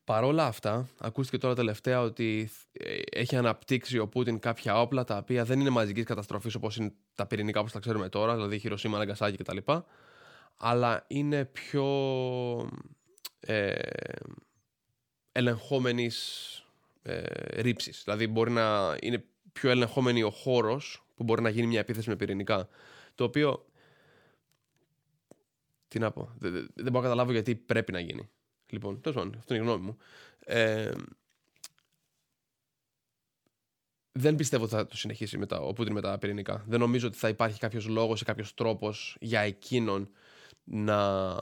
παρόλα 0.04 0.46
αυτά, 0.46 0.88
ακούστηκε 0.98 1.38
τώρα 1.38 1.54
τελευταία 1.54 2.00
ότι 2.00 2.50
ε, 2.72 2.98
έχει 3.10 3.36
αναπτύξει 3.36 3.98
ο 3.98 4.08
Πούτιν 4.08 4.38
κάποια 4.38 4.80
όπλα 4.80 5.04
τα 5.04 5.16
οποία 5.16 5.44
δεν 5.44 5.60
είναι 5.60 5.70
μαζικής 5.70 6.04
καταστροφής 6.04 6.54
όπως 6.54 6.76
είναι 6.76 6.92
τα 7.14 7.26
πυρηνικά 7.26 7.60
όπως 7.60 7.72
τα 7.72 7.78
ξέρουμε 7.78 8.08
τώρα, 8.08 8.34
δηλαδή 8.34 8.58
Χειροσύμα, 8.58 8.98
Ναγκασάκη 8.98 9.36
κτλ. 9.36 9.58
Αλλά 10.56 11.04
είναι 11.06 11.44
πιο 11.44 11.86
ε, 13.40 13.74
ελεγχόμενης 15.32 16.56
ε, 17.02 17.22
ρήψης. 17.60 18.02
Δηλαδή, 18.04 18.26
μπορεί 18.26 18.50
να 18.50 18.96
είναι 19.00 19.24
πιο 19.52 19.70
ελεγχόμενη 19.70 20.22
ο 20.22 20.30
χώρος 20.30 21.04
που 21.14 21.24
μπορεί 21.24 21.42
να 21.42 21.48
γίνει 21.48 21.66
μια 21.66 21.80
επίθεση 21.80 22.08
με 22.08 22.16
πυρηνικά. 22.16 22.68
Το 23.14 23.24
οποίο. 23.24 23.66
Τι 25.88 25.98
να 25.98 26.10
πω. 26.10 26.34
Δεν, 26.38 26.52
δεν 26.52 26.84
μπορώ 26.84 26.96
να 26.96 27.00
καταλάβω 27.00 27.32
γιατί 27.32 27.54
πρέπει 27.54 27.92
να 27.92 28.00
γίνει. 28.00 28.30
Λοιπόν, 28.72 29.00
τέλος 29.00 29.18
πάντων, 29.18 29.38
αυτή 29.38 29.54
είναι 29.54 29.62
η 29.62 29.66
γνώμη 29.66 29.84
μου. 29.84 29.96
Ε, 30.44 30.90
δεν 34.12 34.34
πιστεύω 34.34 34.64
ότι 34.64 34.74
θα 34.74 34.86
το 34.86 34.96
συνεχίσει 34.96 35.38
μετά, 35.38 35.60
ο 35.60 35.72
Πούτιν 35.72 35.92
με 35.92 36.00
τα 36.00 36.18
πυρηνικά. 36.18 36.64
Δεν 36.66 36.80
νομίζω 36.80 37.06
ότι 37.06 37.16
θα 37.16 37.28
υπάρχει 37.28 37.58
κάποιος 37.58 37.86
λόγος 37.86 38.20
ή 38.20 38.24
κάποιος 38.24 38.54
τρόπος 38.54 39.16
για 39.20 39.40
εκείνον 39.40 40.10
να 40.64 41.36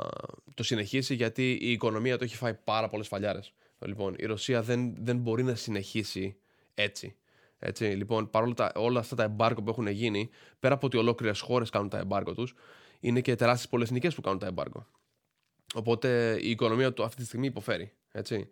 το 0.55 0.63
συνεχίσει, 0.63 1.15
γιατί 1.15 1.59
η 1.61 1.71
οικονομία 1.71 2.19
του 2.19 2.25
έχει 2.25 2.37
φάει 2.37 2.55
πάρα 2.55 2.89
πολλές 2.89 3.07
φαλιάρες. 3.09 3.53
Λοιπόν, 3.79 4.15
η 4.19 4.27
Ρωσία 4.27 4.63
δεν, 4.63 4.95
δεν 5.05 5.17
μπορεί 5.17 5.43
να 5.43 5.55
συνεχίσει 5.55 6.37
έτσι. 6.75 7.17
Έτσι, 7.59 7.85
λοιπόν, 7.85 8.31
παρόλα 8.31 8.55
τα, 8.55 8.73
όλα 8.75 9.01
αυτά 9.01 9.17
τα 9.17 9.23
εμπάρκο 9.23 9.63
που 9.63 9.71
έχουν 9.71 9.87
γίνει, 9.87 10.31
πέρα 10.61 10.75
από 10.75 10.87
ότι 10.87 10.97
ολόκληρες 10.97 11.41
χώρες 11.41 11.71
κάνουν 11.71 11.89
τα 11.89 11.99
εμπάρκο 11.99 12.35
τους, 12.35 12.55
είναι 13.01 13.21
και 13.21 13.35
τεράστιες 13.35 13.69
πολυεθνικέ 13.69 14.11
που 14.11 14.21
κάνουν 14.21 14.39
τα 14.39 14.47
εμπάρκο. 14.47 14.87
Οπότε 15.75 16.39
η 16.41 16.51
οικονομία 16.51 16.93
του 16.93 17.03
αυτή 17.03 17.21
τη 17.21 17.27
στιγμή 17.27 17.47
υποφέρει. 17.47 17.93
Έτσι. 18.13 18.49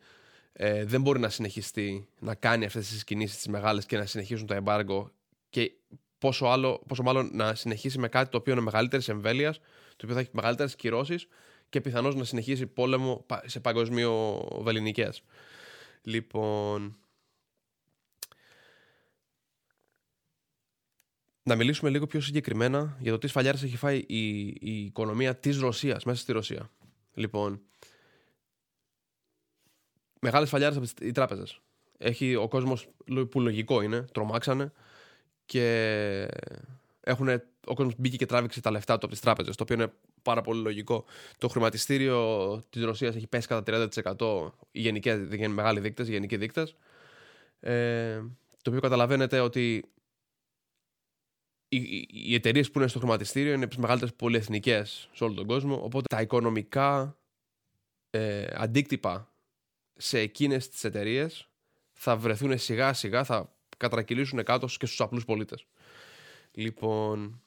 Ε, 0.53 0.85
δεν 0.85 1.01
μπορεί 1.01 1.21
να 1.21 1.29
συνεχιστεί 1.29 2.09
να 2.19 2.35
κάνει 2.35 2.65
αυτές 2.65 2.89
τις 2.89 3.05
κινήσεις 3.05 3.37
τις 3.37 3.47
μεγάλες 3.47 3.87
και 3.87 3.97
να 3.97 4.07
συνεχίσουν 4.07 4.47
το 4.47 4.55
εμπάργκο 4.55 5.11
και 5.51 5.73
πόσο, 6.19 6.47
άλλο, 6.47 6.83
πόσο 6.87 7.03
μάλλον 7.03 7.31
να 7.33 7.55
συνεχίσει 7.55 7.99
με 7.99 8.09
κάτι 8.09 8.31
το 8.31 8.37
οποίο 8.37 8.53
είναι 8.53 8.63
μεγαλύτερης 8.63 9.09
εμβέλειας, 9.09 9.59
το 9.97 10.03
οποίο 10.03 10.15
θα 10.15 10.21
έχει 10.21 10.31
μεγαλύτερες 10.33 10.77
κυρώσεις 10.77 11.27
και 11.69 11.81
πιθανώς 11.81 12.15
να 12.15 12.25
συνεχίσει 12.25 12.67
πόλεμο 12.67 13.27
σε 13.45 13.61
παγκοσμίο 13.61 14.45
βεληνικές. 14.63 15.23
Λοιπόν. 16.03 16.97
Να 21.43 21.57
μιλήσουμε 21.57 21.91
λίγο 21.91 22.07
πιο 22.07 22.21
συγκεκριμένα 22.21 22.97
για 23.01 23.13
το 23.13 23.19
τι 23.19 23.27
σφαλιάρες 23.27 23.63
έχει 23.63 23.77
φάει 23.77 24.05
η, 24.07 24.47
η 24.47 24.85
οικονομία 24.85 25.37
της 25.37 25.59
Ρωσίας 25.59 26.05
μέσα 26.05 26.21
στη 26.21 26.33
Ρωσία. 26.33 26.71
Λοιπόν, 27.19 27.61
μεγάλες 30.21 30.49
φαλιάρες 30.49 30.77
από 30.77 30.87
τι 30.95 31.13
τράπεζες. 31.13 31.61
Έχει 31.99 32.35
ο 32.35 32.49
κόσμος 32.49 32.89
που 33.31 33.41
λογικό 33.41 33.81
είναι, 33.81 34.03
τρομάξανε 34.13 34.73
και 35.47 36.29
έχουν, 37.01 37.29
ο 37.67 37.75
κόσμος 37.75 37.95
μπήκε 37.99 38.17
και 38.17 38.27
τράβηξε 38.27 38.61
τα 38.61 38.71
λεφτά 38.71 38.93
του 38.93 39.05
από 39.05 39.15
τις 39.15 39.21
τράπεζες, 39.21 39.57
το 39.57 39.63
οποίο 39.63 39.75
είναι 39.75 39.93
πάρα 40.23 40.41
πολύ 40.41 40.63
λογικό. 40.63 41.05
Το 41.39 41.49
χρηματιστήριο 41.49 42.63
της 42.71 42.85
Ρωσίας 42.85 43.15
έχει 43.15 43.27
πέσει 43.27 43.47
κατά 43.47 43.89
30%. 44.17 44.53
Οι 44.71 44.81
γενικέ, 44.81 45.17
δεν 45.17 45.51
μεγάλοι 45.51 45.81
δείκτες, 45.81 46.09
οι 46.09 46.11
γενικοί 46.11 46.37
δείκτες. 46.37 46.77
Ε, 47.61 48.19
το 48.63 48.71
οποίο 48.71 48.81
καταλαβαίνετε 48.81 49.41
ότι 49.41 49.85
οι, 51.69 52.09
οι 52.11 52.35
εταιρείες 52.35 52.71
που 52.71 52.79
είναι 52.79 52.89
στο 52.89 52.99
χρηματιστήριο 52.99 53.53
είναι 53.53 53.67
τις 53.67 53.77
μεγαλύτερες 53.77 54.15
πολυεθνικές 54.15 55.09
σε 55.13 55.25
όλο 55.25 55.35
τον 55.35 55.47
κόσμο. 55.47 55.75
Οπότε 55.83 56.05
τα 56.09 56.21
οικονομικά 56.21 57.17
ε, 58.11 58.47
αντίκτυπα 58.53 59.33
σε 59.97 60.19
εκείνες 60.19 60.69
τις 60.69 60.85
εταιρείες 60.85 61.49
θα 61.93 62.17
βρεθούν 62.17 62.59
σιγά 62.59 62.93
σιγά, 62.93 63.25
θα 63.25 63.53
κατρακυλήσουν 63.77 64.45
κάτω 64.45 64.67
και 64.67 64.87
στους 64.87 65.01
απλούς 65.01 65.25
πολίτες. 65.25 65.67
Λοιπόν, 66.53 67.43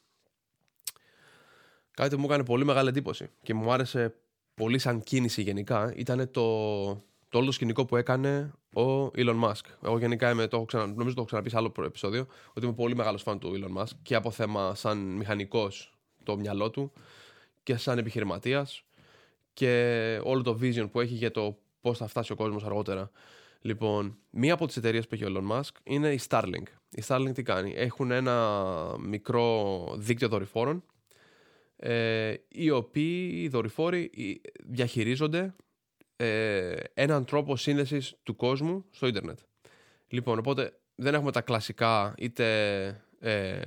κάτι 1.92 2.16
που 2.16 2.22
μου 2.22 2.28
έκανε 2.28 2.44
πολύ 2.44 2.66
μεγάλη 2.66 2.90
εντύπωση 2.90 3.30
και 3.44 3.54
μου 3.54 3.72
άρεσε 3.72 4.16
πολύ 4.54 4.80
σαν 4.80 5.02
κίνηση 5.02 5.42
γενικά 5.42 5.94
ήταν 5.96 6.32
το, 6.32 6.86
το 7.30 7.38
όλο 7.38 7.46
το 7.46 7.52
σκηνικό 7.52 7.86
που 7.86 7.96
έκανε 7.96 8.52
ο 8.76 9.12
Elon 9.16 9.44
Musk. 9.44 9.66
Εγώ 9.84 9.98
γενικά 9.98 10.30
είμαι, 10.30 10.48
το 10.48 10.56
έχω 10.56 10.66
ξανα, 10.66 10.86
νομίζω 10.86 11.06
το 11.06 11.14
έχω 11.16 11.26
ξαναπεί 11.26 11.50
σε 11.50 11.58
άλλο 11.58 11.72
επεισόδιο, 11.86 12.28
ότι 12.54 12.66
είμαι 12.66 12.76
πολύ 12.76 12.96
μεγάλος 12.96 13.22
φαν 13.22 13.40
του 13.40 13.54
Elon 13.56 13.82
Musk 13.82 13.92
και 14.02 14.16
από 14.16 14.32
θέμα 14.32 14.76
σαν 14.76 14.98
μηχανικός 14.98 15.98
το 16.24 16.38
μυαλό 16.38 16.70
του 16.70 16.92
και 17.64 17.76
σαν 17.76 17.98
επιχειρηματίας 17.98 18.84
και 19.54 20.20
όλο 20.24 20.42
το 20.42 20.60
vision 20.62 20.88
που 20.92 21.00
έχει 21.00 21.14
για 21.14 21.32
το 21.32 21.58
πώς 21.82 21.98
θα 21.98 22.08
φτάσει 22.08 22.32
ο 22.32 22.36
κόσμος 22.36 22.64
αργότερα. 22.64 23.12
Λοιπόν, 23.62 24.18
μία 24.30 24.54
από 24.54 24.68
τις 24.68 24.78
εταιρείες 24.78 25.08
που 25.08 25.14
έχει 25.14 25.26
ο 25.26 25.28
Elon 25.32 25.52
Musk 25.52 25.72
είναι 25.84 26.14
η 26.14 26.20
Starlink. 26.30 26.68
Η 26.90 27.04
Starlink 27.08 27.32
τι 27.34 27.44
κάνει, 27.44 27.74
έχουν 27.76 28.12
ένα 28.12 28.66
μικρό 29.00 29.86
δίκτυο 29.98 30.28
δορυφόρων 30.28 30.84
ε, 31.76 32.34
οι 32.48 32.70
οποίοι 32.70 33.32
οι 33.34 33.48
δορυφόροι 33.48 34.12
διαχειρίζονται 34.64 35.56
ε, 36.22 36.76
έναν 36.94 37.26
τρόπο 37.26 37.56
σύνδεσης 37.56 38.16
του 38.24 38.36
κόσμου 38.36 38.86
στο 38.92 39.08
ίντερνετ. 39.08 39.40
Λοιπόν, 40.08 40.38
οπότε 40.40 40.74
δεν 40.96 41.14
έχουμε 41.14 41.32
τα 41.32 41.42
κλασικά 41.42 42.14
είτε 42.18 42.86
ε, 43.20 43.62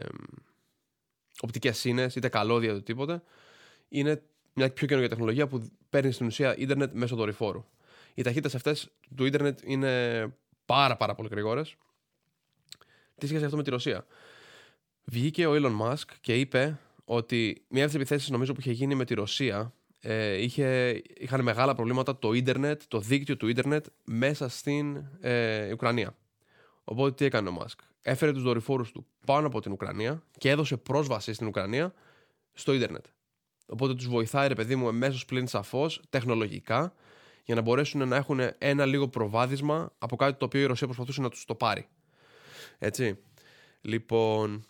οπτικές 1.41 1.79
σύνες, 1.79 2.15
είτε 2.15 2.29
καλώδια, 2.29 2.71
είτε 2.71 2.81
τίποτε. 2.81 3.23
Είναι 3.89 4.23
μια 4.55 4.73
πιο 4.73 4.87
καινούργια 4.87 5.11
τεχνολογία 5.11 5.47
που 5.47 5.71
παίρνει 5.91 6.13
στην 6.13 6.27
ουσία 6.27 6.57
ίντερνετ 6.59 6.93
μέσω 6.93 7.17
δορυφόρου. 7.17 7.65
Οι 8.15 8.23
ταχύτητες 8.23 8.55
αυτές 8.55 8.91
του 9.17 9.25
ίντερνετ 9.25 9.59
είναι 9.65 10.27
πάρα 10.67 10.97
πάρα 10.97 11.15
πολύ 11.15 11.29
γρήγορες. 11.29 11.77
Τι 13.19 13.27
σχέση 13.27 13.45
αυτό 13.45 13.57
με 13.57 13.63
τη 13.63 13.71
Ρωσία; 13.71 14.07
Βγήκε 15.05 15.47
ο 15.47 15.53
Elon 15.55 15.81
Musk 15.81 16.09
και 16.21 16.35
είπε 16.35 16.79
ότι 17.05 17.65
μία 17.69 17.83
από 17.83 17.93
τις 17.93 18.01
επιθέσεις 18.01 18.31
νομίζω 18.31 18.53
που 18.53 18.61
είχε 18.61 18.73
γίνει 18.73 18.95
με 18.95 19.05
τη 19.05 19.15
Ρωσία 19.15 19.73
ε, 20.07 20.43
είχε, 20.43 21.01
είχαν 21.15 21.43
μεγάλα 21.43 21.75
προβλήματα 21.75 22.19
το 22.19 22.33
ίντερνετ, 22.33 22.83
το 22.89 23.01
δίκτυο 23.01 23.37
του 23.37 23.49
ίντερνετ 23.49 23.87
μέσα 24.05 24.49
στην 24.49 25.05
ε, 25.21 25.73
Ουκρανία. 25.73 26.17
Οπότε 26.85 27.15
τι 27.15 27.25
έκανε 27.25 27.49
ο 27.49 27.53
Μάσκ; 27.53 27.81
Έφερε 28.03 28.33
τους 28.33 28.43
δορυφόρους 28.43 28.93
του 28.93 29.07
πάνω 29.27 29.47
από 29.47 29.61
την 29.61 29.73
Ουκρανία 29.73 30.23
και 30.39 30.51
έδωσε 30.51 30.77
πρόσβαση 30.77 31.33
στην 31.33 31.47
Ουκρανία 31.47 31.95
στο 32.53 32.73
ίντερνετ. 32.73 33.05
Οπότε 33.67 33.95
τους 33.95 34.09
βοηθάει 34.09 34.49
ρε 34.49 34.55
παιδί 34.55 34.77
μου 34.77 34.89
εμέσως 34.89 35.25
πλήν 35.25 35.47
σαφώς 35.47 36.01
τεχνολογικά 36.11 36.95
για 37.45 37.55
να 37.55 37.61
μπορέσουν 37.61 38.09
να 38.09 38.17
έχουν 38.17 38.41
ένα 38.59 38.85
λίγο 38.85 39.09
προβάδισμα 39.09 39.93
από 39.99 40.17
κάτι 40.17 40.39
το 40.39 40.45
οποίο 40.45 40.61
η 40.61 40.65
Ρωσία 40.65 40.87
προσπαθούσε 40.87 41.21
να 41.21 41.29
τους 41.29 41.45
το 41.45 41.55
πάρει. 41.55 41.89
Έτσι. 42.79 43.19
Λοιπόν, 43.81 44.67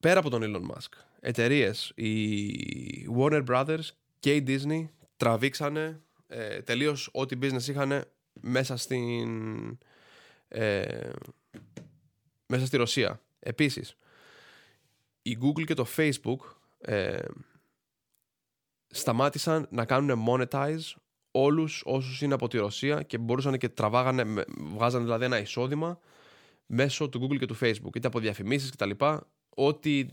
πέρα 0.00 0.18
από 0.18 0.30
τον 0.30 0.42
Elon 0.44 0.70
Musk, 0.70 1.11
εταιρείες, 1.22 1.92
η 1.94 3.08
Warner 3.18 3.44
Brothers 3.44 3.88
και 4.18 4.34
η 4.34 4.44
Disney 4.46 4.88
τραβήξανε 5.16 6.00
ε, 6.26 6.62
τελείως 6.62 7.08
ό,τι 7.12 7.38
business 7.42 7.66
είχαν 7.68 8.04
μέσα 8.40 8.76
στην 8.76 9.78
ε, 10.48 11.10
μέσα 12.46 12.66
στη 12.66 12.76
Ρωσία. 12.76 13.22
Επίσης, 13.38 13.96
η 15.22 15.38
Google 15.42 15.64
και 15.64 15.74
το 15.74 15.86
Facebook 15.96 16.38
ε, 16.78 17.24
σταμάτησαν 18.88 19.66
να 19.70 19.84
κάνουν 19.84 20.24
monetize 20.28 20.94
όλους 21.30 21.82
όσους 21.84 22.22
είναι 22.22 22.34
από 22.34 22.48
τη 22.48 22.58
Ρωσία 22.58 23.02
και 23.02 23.18
μπορούσαν 23.18 23.58
και 23.58 23.68
τραβάγανε, 23.68 24.44
βγάζανε 24.74 25.04
δηλαδή 25.04 25.24
ένα 25.24 25.38
εισόδημα 25.38 25.98
μέσω 26.66 27.08
του 27.08 27.20
Google 27.22 27.38
και 27.38 27.46
του 27.46 27.58
Facebook, 27.60 27.96
είτε 27.96 28.06
από 28.06 28.18
διαφημίσεις 28.18 28.70
κτλ. 28.70 28.90
Ό,τι 29.54 30.06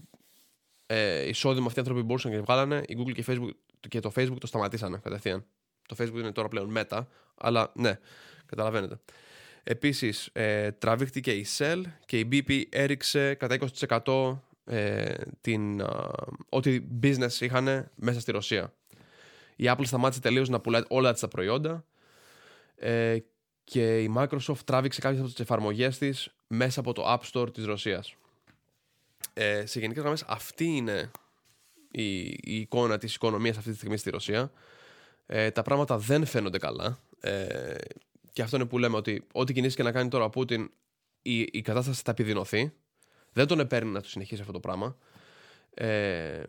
ε, 0.92 1.28
εισόδημα 1.28 1.66
αυτοί 1.66 1.80
οι 1.80 1.82
άνθρωποι 1.82 2.04
μπορούσαν 2.04 2.32
και 2.32 2.40
βγάλανε, 2.40 2.84
η 2.88 2.98
Google 3.00 3.12
και, 3.14 3.24
Facebook, 3.28 3.50
και 3.90 4.00
το 4.00 4.12
Facebook 4.16 4.38
το 4.40 4.48
σταματήσανε 4.48 5.00
κατευθείαν. 5.04 5.46
Το 5.88 5.96
Facebook 6.00 6.18
είναι 6.18 6.32
τώρα 6.32 6.48
πλέον 6.48 6.74
Meta, 6.78 7.06
αλλά 7.36 7.72
ναι, 7.76 8.00
καταλαβαίνετε. 8.46 9.00
Επίσης, 9.64 10.30
ε, 10.34 10.72
τραβήχτηκε 10.72 11.32
η 11.32 11.46
Shell 11.58 11.82
και 12.06 12.20
η 12.20 12.28
BP 12.32 12.64
έριξε 12.70 13.34
κατά 13.34 13.58
20% 14.06 14.38
ε, 14.66 15.14
την, 15.42 15.82
ό,τι 16.50 16.80
business 17.04 17.40
είχαν 17.40 17.92
μέσα 17.96 18.20
στη 18.20 18.32
Ρωσία. 18.32 18.74
Η 19.56 19.66
Apple 19.68 19.86
σταμάτησε 19.86 20.22
τελείως 20.22 20.50
να 20.50 20.60
πουλάει 20.60 20.82
όλα 20.88 21.14
τα 21.14 21.28
προϊόντα 21.28 21.86
ε, 22.76 23.18
και 23.64 24.02
η 24.02 24.14
Microsoft 24.18 24.60
τράβηξε 24.66 25.02
κάποιες 25.02 25.22
από 25.22 25.30
τις 25.30 25.40
εφαρμογές 25.40 25.98
της 25.98 26.34
μέσα 26.48 26.80
από 26.80 26.94
το 26.94 27.04
App 27.08 27.20
Store 27.32 27.54
της 27.54 27.66
Ρωσίας. 27.66 28.16
Ε, 29.34 29.66
σε 29.66 29.80
γενικές 29.80 30.02
γραμμές, 30.02 30.24
αυτή 30.28 30.66
είναι 30.66 31.12
η, 31.92 32.20
η 32.28 32.40
εικόνα 32.44 32.98
της 32.98 33.16
οικονομίας 33.16 33.58
αυτή 33.58 33.70
τη 33.70 33.76
στιγμή 33.76 33.98
στη 33.98 34.10
Ρωσία. 34.10 34.52
Ε, 35.26 35.52
τα 35.52 35.62
πράγματα 35.62 35.98
δεν 35.98 36.26
φαίνονται 36.26 36.58
καλά. 36.58 37.00
Ε, 37.20 37.76
και 38.32 38.42
αυτό 38.42 38.56
είναι 38.56 38.66
που 38.66 38.78
λέμε 38.78 38.96
ότι 38.96 39.28
ό,τι 39.32 39.54
κινήσει 39.54 39.76
και 39.76 39.84
να 39.84 39.92
κάνει 39.92 40.10
τώρα 40.10 40.24
ο 40.24 40.30
Πούτιν, 40.30 40.72
η, 41.22 41.40
η 41.40 41.62
κατάσταση 41.62 42.02
θα 42.06 42.12
επιδεινωθεί. 42.12 42.74
Δεν 43.32 43.48
τον 43.48 43.60
επέρνει 43.60 43.92
να 43.92 44.02
το 44.02 44.10
συνεχίσει 44.10 44.42
αυτό 44.42 44.54
το 44.54 44.60
πράγμα. 44.60 44.98
Ε, 45.74 46.44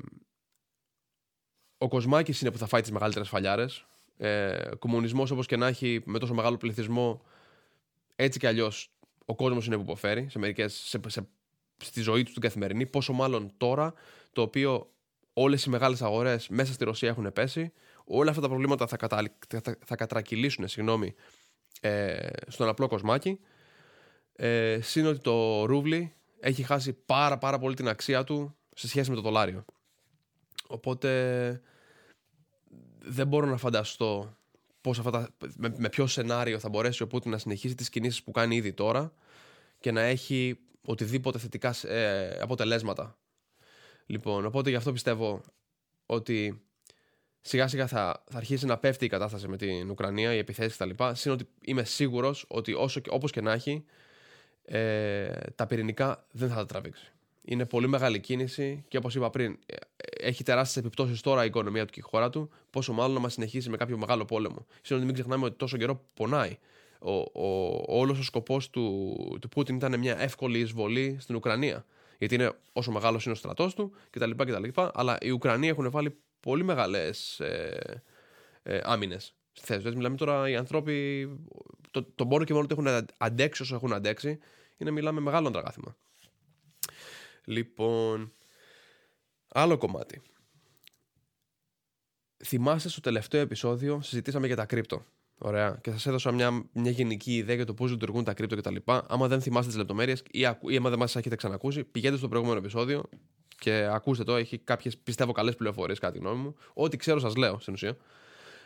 ο 1.78 1.88
Κοσμάκης 1.88 2.40
είναι 2.40 2.50
που 2.50 2.58
θα 2.58 2.66
φάει 2.66 2.80
τις 2.80 2.90
μεγαλύτερες 2.90 3.28
φαλιάρες. 3.28 3.86
Ε, 4.16 4.68
Κομμουνισμός 4.78 5.30
όπως 5.30 5.46
και 5.46 5.56
να 5.56 5.66
έχει 5.66 6.02
με 6.04 6.18
τόσο 6.18 6.34
μεγάλο 6.34 6.56
πληθυσμό, 6.56 7.22
έτσι 8.16 8.38
κι 8.38 8.46
αλλιώς 8.46 8.92
ο 9.24 9.34
κόσμος 9.34 9.66
είναι 9.66 9.76
που 9.76 9.82
υποφέρει 9.82 10.28
σε 10.30 10.38
μερικές, 10.38 10.74
σε, 10.74 11.00
σε, 11.06 11.28
στη 11.82 12.00
ζωή 12.00 12.22
του 12.22 12.32
την 12.32 12.42
καθημερινή. 12.42 12.86
Πόσο 12.86 13.12
μάλλον 13.12 13.52
τώρα, 13.56 13.94
το 14.32 14.42
οποίο 14.42 14.90
όλες 15.32 15.64
οι 15.64 15.70
μεγάλες 15.70 16.02
αγορές 16.02 16.48
μέσα 16.48 16.72
στη 16.72 16.84
Ρωσία 16.84 17.08
έχουν 17.08 17.32
πέσει. 17.32 17.72
Όλα 18.04 18.30
αυτά 18.30 18.42
τα 18.42 18.48
προβλήματα 18.48 18.86
θα, 18.86 18.96
κατα... 18.96 19.32
θα, 19.48 19.76
θα 19.84 19.96
κατρακυλήσουν 19.96 20.68
συγγνώμη, 20.68 21.14
ε, 21.80 22.28
στον 22.46 22.68
απλό 22.68 22.88
κοσμάκι. 22.88 23.40
Ε, 24.32 24.80
Συν 24.80 25.06
ότι 25.06 25.18
το 25.18 25.64
ρούβλι 25.64 26.14
έχει 26.40 26.62
χάσει 26.62 26.92
πάρα 26.92 27.38
πάρα 27.38 27.58
πολύ 27.58 27.74
την 27.74 27.88
αξία 27.88 28.24
του 28.24 28.56
σε 28.74 28.88
σχέση 28.88 29.10
με 29.10 29.16
το 29.16 29.22
δολάριο. 29.22 29.64
Οπότε 30.66 31.60
δεν 32.98 33.26
μπορώ 33.26 33.46
να 33.46 33.56
φανταστώ 33.56 34.36
πώς 34.80 34.98
αυτά 34.98 35.10
τα, 35.10 35.28
με, 35.56 35.74
με 35.76 35.88
ποιο 35.88 36.06
σενάριο 36.06 36.58
θα 36.58 36.68
μπορέσει 36.68 37.02
ο 37.02 37.06
Πούτιν 37.06 37.30
να 37.30 37.38
συνεχίσει 37.38 37.74
τις 37.74 37.88
κινήσεις 37.88 38.22
που 38.22 38.30
κάνει 38.30 38.56
ήδη 38.56 38.72
τώρα 38.72 39.12
και 39.80 39.92
να 39.92 40.00
έχει 40.00 40.58
οτιδήποτε 40.86 41.38
θετικά 41.38 41.74
ε, 41.82 42.38
αποτελέσματα. 42.40 43.18
Λοιπόν, 44.06 44.44
οπότε 44.44 44.70
γι' 44.70 44.76
αυτό 44.76 44.92
πιστεύω 44.92 45.42
ότι 46.06 46.62
σιγά 47.40 47.68
σιγά 47.68 47.86
θα, 47.86 48.24
θα 48.30 48.36
αρχίσει 48.36 48.66
να 48.66 48.78
πέφτει 48.78 49.04
η 49.04 49.08
κατάσταση 49.08 49.48
με 49.48 49.56
την 49.56 49.90
Ουκρανία, 49.90 50.34
οι 50.34 50.38
επιθέσεις 50.38 50.76
κτλ. 50.76 51.04
Συν 51.12 51.32
ότι 51.32 51.48
είμαι 51.64 51.84
σίγουρος 51.84 52.44
ότι 52.48 52.72
όσο, 52.72 53.00
όπως 53.08 53.30
και 53.30 53.40
να 53.40 53.52
έχει 53.52 53.84
ε, 54.64 55.32
τα 55.54 55.66
πυρηνικά 55.66 56.26
δεν 56.30 56.48
θα 56.48 56.54
τα 56.54 56.66
τραβήξει. 56.66 57.12
Είναι 57.44 57.66
πολύ 57.66 57.86
μεγάλη 57.86 58.20
κίνηση 58.20 58.84
και 58.88 58.96
όπως 58.96 59.14
είπα 59.14 59.30
πριν, 59.30 59.58
ε, 59.66 59.76
έχει 60.20 60.42
τεράστιες 60.42 60.84
επιπτώσεις 60.84 61.20
τώρα 61.20 61.42
η 61.42 61.46
οικονομία 61.46 61.84
του 61.84 61.92
και 61.92 62.00
η 62.00 62.02
χώρα 62.02 62.30
του. 62.30 62.50
Πόσο 62.70 62.92
μάλλον 62.92 63.14
να 63.14 63.20
μας 63.20 63.32
συνεχίσει 63.32 63.70
με 63.70 63.76
κάποιο 63.76 63.98
μεγάλο 63.98 64.24
πόλεμο. 64.24 64.66
Συγγνώμη, 64.74 65.04
μην 65.04 65.14
ξεχνάμε 65.14 65.44
ότι 65.44 65.56
τόσο 65.56 65.76
καιρό 65.76 66.04
πονάει. 66.14 66.58
Ο, 67.02 67.12
ο, 67.12 67.84
όλος 67.86 68.18
ο 68.18 68.22
σκοπός 68.22 68.70
του, 68.70 69.16
του 69.40 69.48
Πούτιν 69.48 69.76
ήταν 69.76 69.98
μια 69.98 70.20
εύκολη 70.20 70.58
εισβολή 70.58 71.16
στην 71.20 71.34
Ουκρανία. 71.34 71.84
Γιατί 72.18 72.34
είναι 72.34 72.52
όσο 72.72 72.90
μεγάλος 72.92 73.24
είναι 73.24 73.34
ο 73.34 73.36
στρατός 73.36 73.74
του 73.74 73.92
κτλ, 74.10 74.30
κτλ. 74.30 74.80
Αλλά 74.92 75.18
οι 75.20 75.30
Ουκρανοί 75.30 75.68
έχουν 75.68 75.90
βάλει 75.90 76.16
πολύ 76.40 76.64
μεγάλες 76.64 77.40
ε, 77.40 78.02
ε, 78.62 78.80
άμυνες 78.82 79.34
στη 79.52 79.66
θέση 79.66 79.84
τους. 79.84 79.94
Μιλάμε 79.94 80.16
τώρα 80.16 80.48
οι 80.50 80.56
άνθρωποι. 80.56 81.28
Το, 81.90 82.04
το 82.04 82.24
μόνο 82.24 82.44
και 82.44 82.52
μόνο 82.52 82.66
ότι 82.70 82.74
έχουν 82.80 83.06
αντέξει 83.16 83.62
όσο 83.62 83.74
έχουν 83.74 83.92
αντέξει 83.92 84.38
είναι 84.76 84.90
μιλάμε 84.90 85.20
μεγάλο 85.20 85.50
τραγάθημα. 85.50 85.96
Λοιπόν, 87.44 88.32
άλλο 89.48 89.78
κομμάτι. 89.78 90.22
Θυμάστε 92.44 92.88
στο 92.88 93.00
τελευταίο 93.00 93.40
επεισόδιο 93.40 94.00
συζητήσαμε 94.02 94.46
για 94.46 94.56
τα 94.56 94.66
κρύπτο. 94.66 95.04
Ωραία. 95.42 95.78
Και 95.82 95.90
σας 95.90 96.06
έδωσα 96.06 96.32
μια, 96.32 96.64
μια 96.72 96.90
γενική 96.90 97.36
ιδέα 97.36 97.54
για 97.54 97.66
το 97.66 97.74
πώς 97.74 97.90
λειτουργούν 97.90 98.24
τα 98.24 98.34
κρύπτο 98.34 98.56
κτλ. 98.56 98.76
Άμα 98.84 99.28
δεν 99.28 99.40
θυμάστε 99.40 99.68
τις 99.68 99.78
λεπτομέρειες 99.78 100.22
ή, 100.30 100.40
ή 100.60 100.76
άμα 100.76 100.90
δεν 100.90 100.98
μας 100.98 101.16
έχετε 101.16 101.36
ξανακούσει, 101.36 101.84
πηγαίνετε 101.84 102.18
στο 102.18 102.28
προηγούμενο 102.28 102.58
επεισόδιο 102.58 103.02
και 103.58 103.88
ακούστε 103.92 104.24
το. 104.24 104.36
Έχει 104.36 104.58
κάποιες 104.58 104.98
πιστεύω 104.98 105.32
καλές 105.32 105.56
πληροφορίες, 105.56 105.98
κάτι 105.98 106.18
γνώμη 106.18 106.42
μου. 106.42 106.54
Ό,τι 106.72 106.96
ξέρω, 106.96 107.18
σας 107.18 107.36
λέω 107.36 107.58
στην 107.60 107.72
ουσία. 107.72 107.96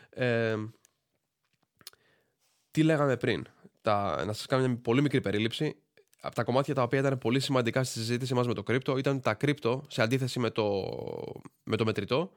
Ε, 0.09 0.55
τι 2.71 2.83
λέγαμε 2.83 3.17
πριν; 3.17 3.45
Τα, 3.81 4.25
να 4.25 4.33
σας 4.33 4.45
κάνω 4.45 4.67
μια 4.67 4.77
πολύ 4.81 5.01
μικρή 5.01 5.21
περίληψη 5.21 5.75
από 6.21 6.35
τα 6.35 6.43
κομμάτια 6.43 6.73
τα 6.73 6.81
οποία 6.81 6.99
ήταν 6.99 7.17
πολύ 7.17 7.39
σημαντικά 7.39 7.83
στη 7.83 7.99
συζήτηση 7.99 8.33
μας 8.33 8.47
με 8.47 8.53
το 8.53 8.63
κρύπτο 8.63 8.97
ήταν 8.97 9.21
τα 9.21 9.33
κρύπτο 9.33 9.83
σε 9.87 10.01
αντίθεση 10.01 10.39
με 10.39 10.49
το, 10.49 10.83
με 11.63 11.75
το 11.75 11.85
μετρητό. 11.85 12.31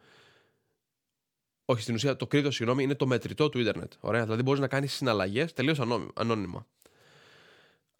Όχι, 1.70 1.82
στην 1.82 1.94
ουσία 1.94 2.16
το 2.16 2.26
κρύπτο, 2.26 2.50
συγγνώμη, 2.50 2.82
είναι 2.82 2.94
το 2.94 3.06
μετρητό 3.06 3.48
του 3.48 3.58
ίντερνετ. 3.58 3.92
Ωραία, 4.00 4.24
δηλαδή 4.24 4.42
μπορείς 4.42 4.60
να 4.60 4.68
κάνεις 4.68 4.92
συναλλαγές 4.92 5.52
τελείως 5.52 5.80
ανώνυμα. 6.14 6.66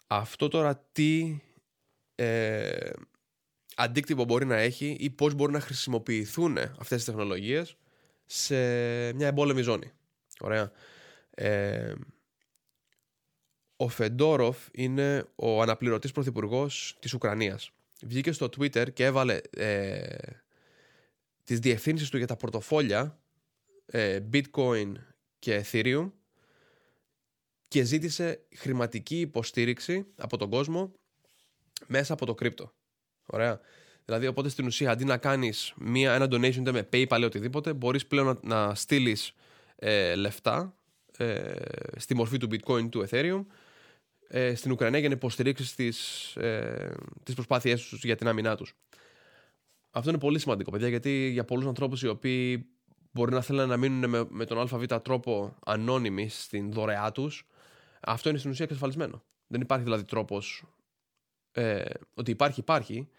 Αυτό 0.07 0.47
τώρα 0.47 0.85
τι 0.91 1.39
ε, 2.15 2.89
αντίκτυπο 3.75 4.23
μπορεί 4.23 4.45
να 4.45 4.55
έχει 4.55 4.97
ή 4.99 5.09
πώς 5.09 5.33
μπορεί 5.33 5.51
να 5.51 5.59
χρησιμοποιηθούν 5.59 6.57
αυτές 6.57 6.87
τις 6.87 7.05
τεχνολογίες 7.05 7.75
σε 8.25 8.55
μια 9.13 9.27
εμπόλεμη 9.27 9.61
ζώνη. 9.61 9.91
Ωραία. 10.39 10.71
Ε, 11.29 11.93
ο 13.75 13.87
Φεντόροφ 13.87 14.57
είναι 14.71 15.25
ο 15.35 15.61
αναπληρωτής 15.61 16.11
πρωθυπουργός 16.11 16.97
της 16.99 17.13
Ουκρανίας. 17.13 17.71
Βγήκε 18.01 18.31
στο 18.31 18.45
Twitter 18.45 18.93
και 18.93 19.05
έβαλε 19.05 19.39
ε, 19.49 20.15
τις 21.43 21.59
διευθύνσεις 21.59 22.09
του 22.09 22.17
για 22.17 22.27
τα 22.27 22.35
πορτοφόλια 22.35 23.01
ε, 23.01 23.28
Bitcoin 24.33 24.91
και 25.39 25.65
Ethereum 25.65 26.11
και 27.67 27.83
ζήτησε 27.83 28.45
χρηματική 28.55 29.19
υποστήριξη 29.19 30.05
από 30.15 30.37
τον 30.37 30.49
κόσμο 30.49 30.91
μέσα 31.87 32.13
από 32.13 32.25
το 32.25 32.35
κρύπτο. 32.35 32.73
Ωραία. 33.25 33.59
Δηλαδή, 34.05 34.27
οπότε 34.27 34.49
στην 34.49 34.65
ουσία 34.65 34.91
αντί 34.91 35.05
να 35.05 35.17
κάνεις 35.17 35.73
μία, 35.77 36.13
ένα 36.13 36.25
donation 36.25 36.55
είτε 36.55 36.71
με 36.71 36.89
PayPal 36.93 37.17
ή 37.21 37.23
οτιδήποτε, 37.23 37.73
μπορείς 37.73 38.07
πλέον 38.07 38.25
να, 38.25 38.65
να 38.67 38.75
στείλεις 38.75 39.33
ε, 39.75 40.15
λεφτά 40.15 40.75
ε, 41.17 41.53
στη 41.97 42.15
μορφή 42.15 42.37
του 42.37 42.47
Bitcoin 42.51 42.89
του 42.89 43.07
Ethereum 43.09 43.45
ε, 44.27 44.55
στην 44.55 44.71
Ουκρανία 44.71 44.99
για 44.99 45.09
να 45.09 45.15
υποστηρίξεις 45.15 45.75
τις 45.75 46.35
ε, 46.35 46.93
τις 47.23 47.33
προσπάθειές 47.33 47.87
τους 47.87 48.03
για 48.03 48.15
την 48.15 48.27
άμυνά 48.27 48.55
τους. 48.55 48.73
Αυτό 49.91 50.09
είναι 50.09 50.19
πολύ 50.19 50.39
σημαντικό, 50.39 50.71
παιδιά, 50.71 50.87
γιατί 50.87 51.29
για 51.31 51.45
πολλούς 51.45 51.65
ανθρώπους 51.65 52.01
οι 52.01 52.07
οποίοι 52.07 52.69
μπορεί 53.11 53.33
να 53.33 53.41
θέλουν 53.41 53.67
να 53.67 53.77
μείνουν 53.77 54.09
με, 54.09 54.25
με 54.29 54.45
τον 54.45 54.59
ΑΒ 54.59 54.85
τρόπο 54.85 55.55
ανώνυμοι 55.65 56.29
στην 56.29 56.71
δωρεά 56.71 57.11
τους, 57.11 57.47
αυτό 57.99 58.29
είναι 58.29 58.37
στην 58.37 58.51
ουσία 58.51 58.65
εξασφαλισμένο. 58.65 59.23
Δεν 59.47 59.61
υπάρχει 59.61 59.83
δηλαδή 59.83 60.03
τρόπος. 60.03 60.63
Ε, 61.51 61.83
ότι 62.13 62.31
υπάρχει, 62.31 62.59
υπάρχει, 62.59 63.09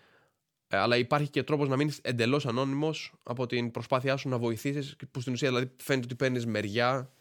ε, 0.68 0.76
αλλά 0.76 0.96
υπάρχει 0.96 1.28
και 1.28 1.42
τρόπος 1.42 1.68
να 1.68 1.76
μείνεις 1.76 1.98
εντελώς 2.02 2.46
ανώνυμος 2.46 3.12
από 3.22 3.46
την 3.46 3.70
προσπάθειά 3.70 4.16
σου 4.16 4.28
να 4.28 4.38
βοηθήσεις, 4.38 4.96
που 5.10 5.20
στην 5.20 5.32
ουσία 5.32 5.48
δηλαδή 5.48 5.70
φαίνεται 5.76 6.04
ότι 6.04 6.14
παίρνεις 6.14 6.46
μεριά 6.46 7.12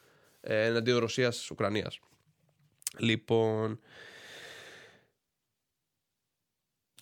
ε, 0.41 0.65
εναντίον 0.65 0.99
Ρωσία-Ουκρανία. 0.99 1.91
Λοιπόν. 2.97 3.79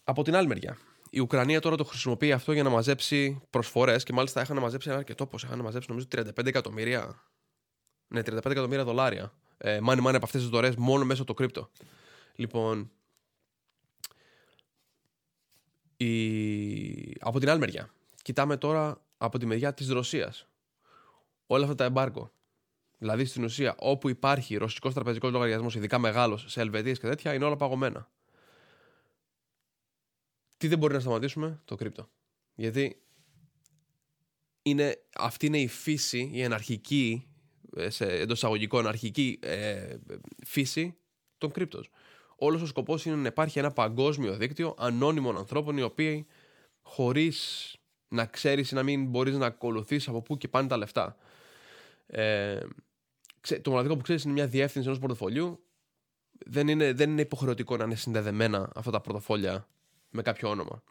Από 0.03 0.23
την 0.23 0.36
άλλη 0.36 0.47
μεριά, 0.47 0.77
η 1.10 1.20
Ουκρανία 1.20 1.62
τώρα 1.62 1.76
το 1.76 1.84
χρησιμοποιεί 1.84 2.32
αυτό 2.32 2.52
για 2.52 2.63
να 2.63 2.70
μαζέψει 2.70 3.41
προσφορές 3.50 4.04
και 4.04 4.13
μάλιστα 4.13 4.41
είχαν 4.41 4.58
μαζέψει 4.58 4.89
ένα 4.89 4.98
αρκετό 4.98 5.26
ποσό. 5.28 5.48
Είχαν 5.48 5.60
μαζέψει 5.60 5.88
νομίζω 5.89 6.08
35 6.15 6.46
εκατομμύρια. 6.46 7.24
Ναι, 8.08 8.20
35 8.20 8.46
εκατομμύρια 8.46 8.84
δολάρια. 8.84 9.34
Ε, 9.58 9.80
money 9.88 10.06
money 10.06 10.15
από 10.15 10.26
αυτές 10.26 10.41
τις 10.41 10.50
δωρεέ 10.50 10.74
μόνο 10.78 11.06
μέσω 11.06 11.24
το 11.24 11.34
κρύπτο. 11.34 11.70
Λοιπόν. 12.36 12.91
Η... 15.98 17.15
Από 17.20 17.39
την 17.39 17.50
άλλη 17.50 17.60
μεριά. 17.60 17.89
Κοιτάμε 18.22 18.58
τώρα 18.58 19.02
από 19.17 19.38
τη 19.38 19.46
μεριά 19.46 19.74
της 19.74 19.89
Ρωσίας. 19.89 20.48
Όλα 21.48 21.63
αυτά 21.63 21.76
τα 21.76 21.84
εμπάρκο 21.84 22.32
Δηλαδή 22.98 23.26
στην 23.26 23.43
ουσία, 23.43 23.76
όπου 23.78 24.10
υπάρχει 24.10 24.56
ρωσικός 24.56 24.93
τραπεζικός 24.93 25.32
λογαριασμός, 25.32 25.76
ειδικά 25.76 25.98
μεγάλος, 26.00 26.46
σε 26.48 26.62
Ελβετίες 26.62 27.00
και 27.00 27.08
τέτοια, 27.08 27.34
είναι 27.34 27.46
όλα 27.46 27.56
παγωμένα. 27.56 28.10
Τι 30.58 30.67
δεν 30.67 30.78
μπορεί 30.78 30.93
να 30.93 31.00
σταματήσουμε, 31.00 31.62
το 31.65 31.76
κρύπτο. 31.76 32.10
Γιατί 32.56 33.02
είναι, 34.62 34.98
αυτή 35.17 35.46
είναι 35.46 35.60
η 35.60 35.67
φύση, 35.67 36.30
η 36.34 36.43
αναρχική, 36.43 37.28
ε, 37.76 37.89
σε, 37.89 38.06
εντός 38.06 38.38
εισαγωγικών, 38.38 38.88
αρχική 38.88 39.39
ε, 39.41 39.96
φύση 40.46 40.98
των 41.38 41.52
κρύπτο. 41.52 41.84
Όλος 42.36 42.62
ο 42.62 42.65
σκοπός 42.65 43.06
είναι 43.06 43.15
να 43.15 43.28
υπάρχει 43.28 43.60
ένα 43.60 43.72
παγκόσμιο 43.72 44.36
δίκτυο 44.38 44.76
ανώνυμων 44.78 45.38
ανθρώπων 45.38 45.78
οι 45.78 45.82
οποίοι 45.82 46.28
χωρίς 46.82 47.76
να 48.08 48.26
ξέρεις 48.26 48.72
ή 48.72 48.76
να 48.76 48.84
μην 48.84 49.06
μπορείς 49.06 49.38
να 49.38 49.46
ακολουθείς 49.46 50.08
από 50.08 50.22
πού 50.22 50.38
και 50.38 50.48
πάνε 50.48 50.67
τα 50.67 50.78
λεφτά. 50.78 51.17
Ε, 52.06 52.60
το 53.62 53.70
μοναδικό 53.70 53.96
που 53.96 54.02
ξέρεις 54.02 54.24
είναι 54.24 54.34
μια 54.34 54.48
διεύθυνση 54.48 54.88
ενός 54.88 55.00
πορτοφολιού. 55.00 55.60
Δεν 56.46 56.67
είναι, 56.67 56.93
δεν 56.93 57.10
είναι 57.10 57.22
υποχρεωτικό 57.22 57.78
να 57.78 57.84
είναι 57.84 57.96
συνδεδεμένα 57.96 58.72
αυτά 58.76 58.91
τα 58.91 59.02
πορτοφόλια 59.02 59.67
με 60.10 60.22
κάποιο 60.22 60.50
όνομα. 60.50 60.84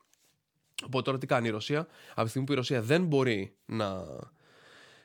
Οπότε 0.85 1.05
τώρα 1.05 1.19
τι 1.19 1.27
κάνει 1.27 1.49
η 1.49 1.51
Ρωσία; 1.51 1.87
Από 2.11 2.23
τη 2.23 2.29
στιγμή 2.29 2.47
που 2.47 2.53
η 2.53 2.57
Ρωσία 2.57 2.83
δεν 2.83 3.07
μπορεί 3.07 3.57
να 3.67 4.05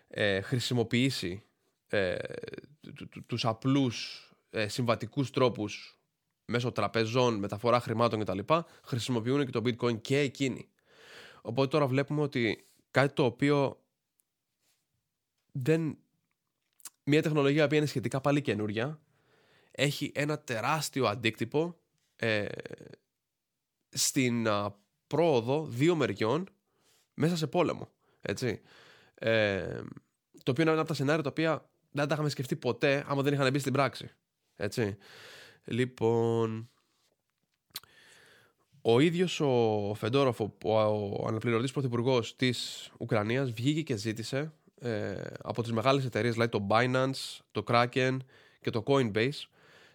ε, 0.08 0.42
χρησιμοποιήσει 0.42 1.44
ε, 1.88 2.16
τους 3.26 3.46
απλούς 3.46 4.26
ε, 4.50 4.68
συμβατικούς 4.68 5.30
τρόπους 5.32 6.00
μέσω 6.46 6.72
τραπεζών, 6.72 7.36
μεταφορά 7.36 7.80
χρημάτων 7.80 8.20
κτλ. 8.20 8.40
χρησιμοποιούν 8.84 9.46
και 9.46 9.52
το 9.52 9.62
bitcoin 9.66 10.02
και 10.02 10.20
εκείνοι. 10.20 10.70
Οπότε 11.42 11.68
τώρα 11.68 11.88
βλέπουμε 11.88 12.22
ότι 12.22 12.68
κάτι 12.92 13.14
το 13.14 13.26
οποίο 13.26 13.82
δεν 15.52 15.98
μια 17.04 17.22
τεχνολογία 17.22 17.68
που 17.68 17.76
είναι 17.76 17.86
σχετικά 17.86 18.22
πάλι 18.22 18.42
καινούρια 18.42 19.00
έχει 19.72 20.12
ένα 20.16 20.40
τεράστιο 20.40 21.06
αντίκτυπο 21.06 21.78
ε, 22.16 22.46
στην 23.92 24.48
πρόοδο 25.08 25.66
δύο 25.66 25.96
μεριών 25.96 26.50
μέσα 27.14 27.38
σε 27.38 27.48
πόλεμο. 27.48 27.88
Έτσι. 28.22 28.62
Ε, 29.14 29.82
το 30.44 30.52
οποίο 30.52 30.64
είναι 30.64 30.72
ένα 30.72 30.80
από 30.80 30.90
τα 30.90 30.94
σενάρια 30.94 31.24
τα 31.24 31.30
οποία 31.30 31.70
δεν 31.92 32.08
τα 32.08 32.14
είχαμε 32.14 32.30
σκεφτεί 32.30 32.56
ποτέ 32.56 33.06
άμα 33.08 33.22
δεν 33.22 33.34
είχαν 33.34 33.52
μπει 33.52 33.60
στην 33.60 33.74
πράξη. 33.74 34.12
Έτσι. 34.56 34.98
Λοιπόν, 35.66 36.70
ο 38.82 39.00
ίδιος 39.00 39.40
ο 39.40 39.94
Φεντόροφ, 39.96 40.40
ο, 40.42 40.52
ο 40.64 41.26
αναπληρωτής 41.28 41.72
πρωθυπουργός 41.72 42.36
της 42.36 42.90
Ουκρανίας, 42.98 43.52
βγήκε 43.52 43.82
και 43.82 43.96
ζήτησε 43.96 44.54
ε, 44.80 45.22
από 45.42 45.62
τις 45.62 45.72
μεγάλες 45.72 46.06
εταιρείες, 46.06 46.34
δηλαδή 46.34 46.52
το 46.52 46.68
Binance, 46.70 47.40
το 47.52 47.64
Kraken 47.68 48.18
και 48.62 48.70
το 48.70 48.84
Coinbase, 48.86 49.48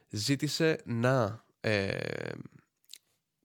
ζήτησε 0.09 0.81
να, 0.85 1.45
ε, 1.61 1.99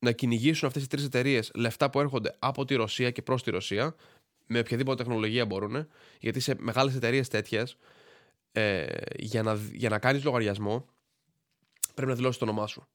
να 0.02 0.12
κυνηγήσουν 0.12 0.68
αυτές 0.68 0.84
οι 0.84 0.88
τρεις 0.88 1.04
εταιρείες 1.04 1.52
λεφτά 1.56 1.90
που 1.90 2.00
έρχονται 2.00 2.36
από 2.40 2.66
τη 2.66 2.76
Ρωσία 2.76 3.12
και 3.12 3.22
προς 3.22 3.44
τη 3.44 3.52
Ρωσία, 3.52 3.96
με 4.48 4.60
οποιαδήποτε 4.60 5.04
τεχνολογία 5.04 5.46
μπορούν, 5.46 5.88
γιατί 6.20 6.40
σε 6.40 6.56
μεγάλες 6.60 6.96
εταιρείες 6.96 7.28
τέτοιες, 7.28 7.78
ε, 8.52 8.86
για, 9.18 9.44
να, 9.44 9.60
για 9.74 9.90
να 9.90 10.00
κάνεις 10.00 10.24
λογαριασμό, 10.24 10.86
πρέπει 11.94 12.10
να 12.10 12.16
δηλώσεις 12.16 12.40
το 12.40 12.46
όνομά 12.46 12.68
σου. 12.68 12.88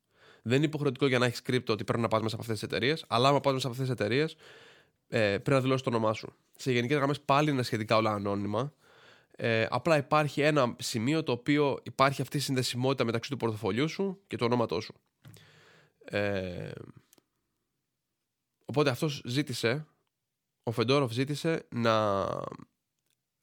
Δεν 0.42 0.56
είναι 0.56 0.66
υποχρεωτικό 0.66 1.06
για 1.06 1.18
να 1.18 1.26
έχεις 1.26 1.42
κρύπτο 1.42 1.72
ότι 1.72 1.84
πρέπει 1.84 2.02
να 2.02 2.08
πας 2.08 2.22
μέσα 2.22 2.34
από 2.34 2.42
αυτές 2.42 2.58
τις 2.60 2.68
εταιρείες, 2.68 3.04
αλλά 3.08 3.28
άμα 3.28 3.40
πας 3.40 3.52
μέσα 3.52 3.66
από 3.66 3.76
αυτές 3.80 3.96
τις 3.96 4.04
εταιρείες, 4.04 4.36
ε, 5.08 5.18
πρέπει 5.18 5.50
να 5.50 5.60
δηλώσεις 5.60 5.82
το 5.82 5.90
όνομά 5.90 6.12
σου. 6.12 6.34
Σε 6.56 6.72
γενικές 6.72 6.96
γραμμές 6.96 7.20
πάλι 7.20 7.50
είναι 7.50 7.62
σχετικά 7.62 7.96
όλα 7.96 8.12
ανώνυμα. 8.12 8.72
Ε, 9.36 9.66
απλά 9.70 9.96
υπάρχει 9.96 10.40
ένα 10.40 10.76
σημείο 10.78 11.22
το 11.22 11.32
οποίο 11.32 11.78
υπάρχει 11.82 12.22
αυτή 12.22 12.36
η 12.36 12.40
συνδεσιμότητα 12.40 13.04
μεταξύ 13.04 13.30
του 13.30 13.36
πορτοφολιού 13.36 13.88
σου 13.88 14.20
και 14.26 14.36
του 14.36 14.46
ονόματός 14.46 14.84
σου. 14.84 14.94
Ε, 16.10 16.70
οπότε 18.64 18.90
αυτός 18.90 19.22
ζήτησε, 19.24 19.86
ο 20.62 20.70
Φεντόροφ 20.70 21.12
ζήτησε 21.12 21.66
να 21.68 22.26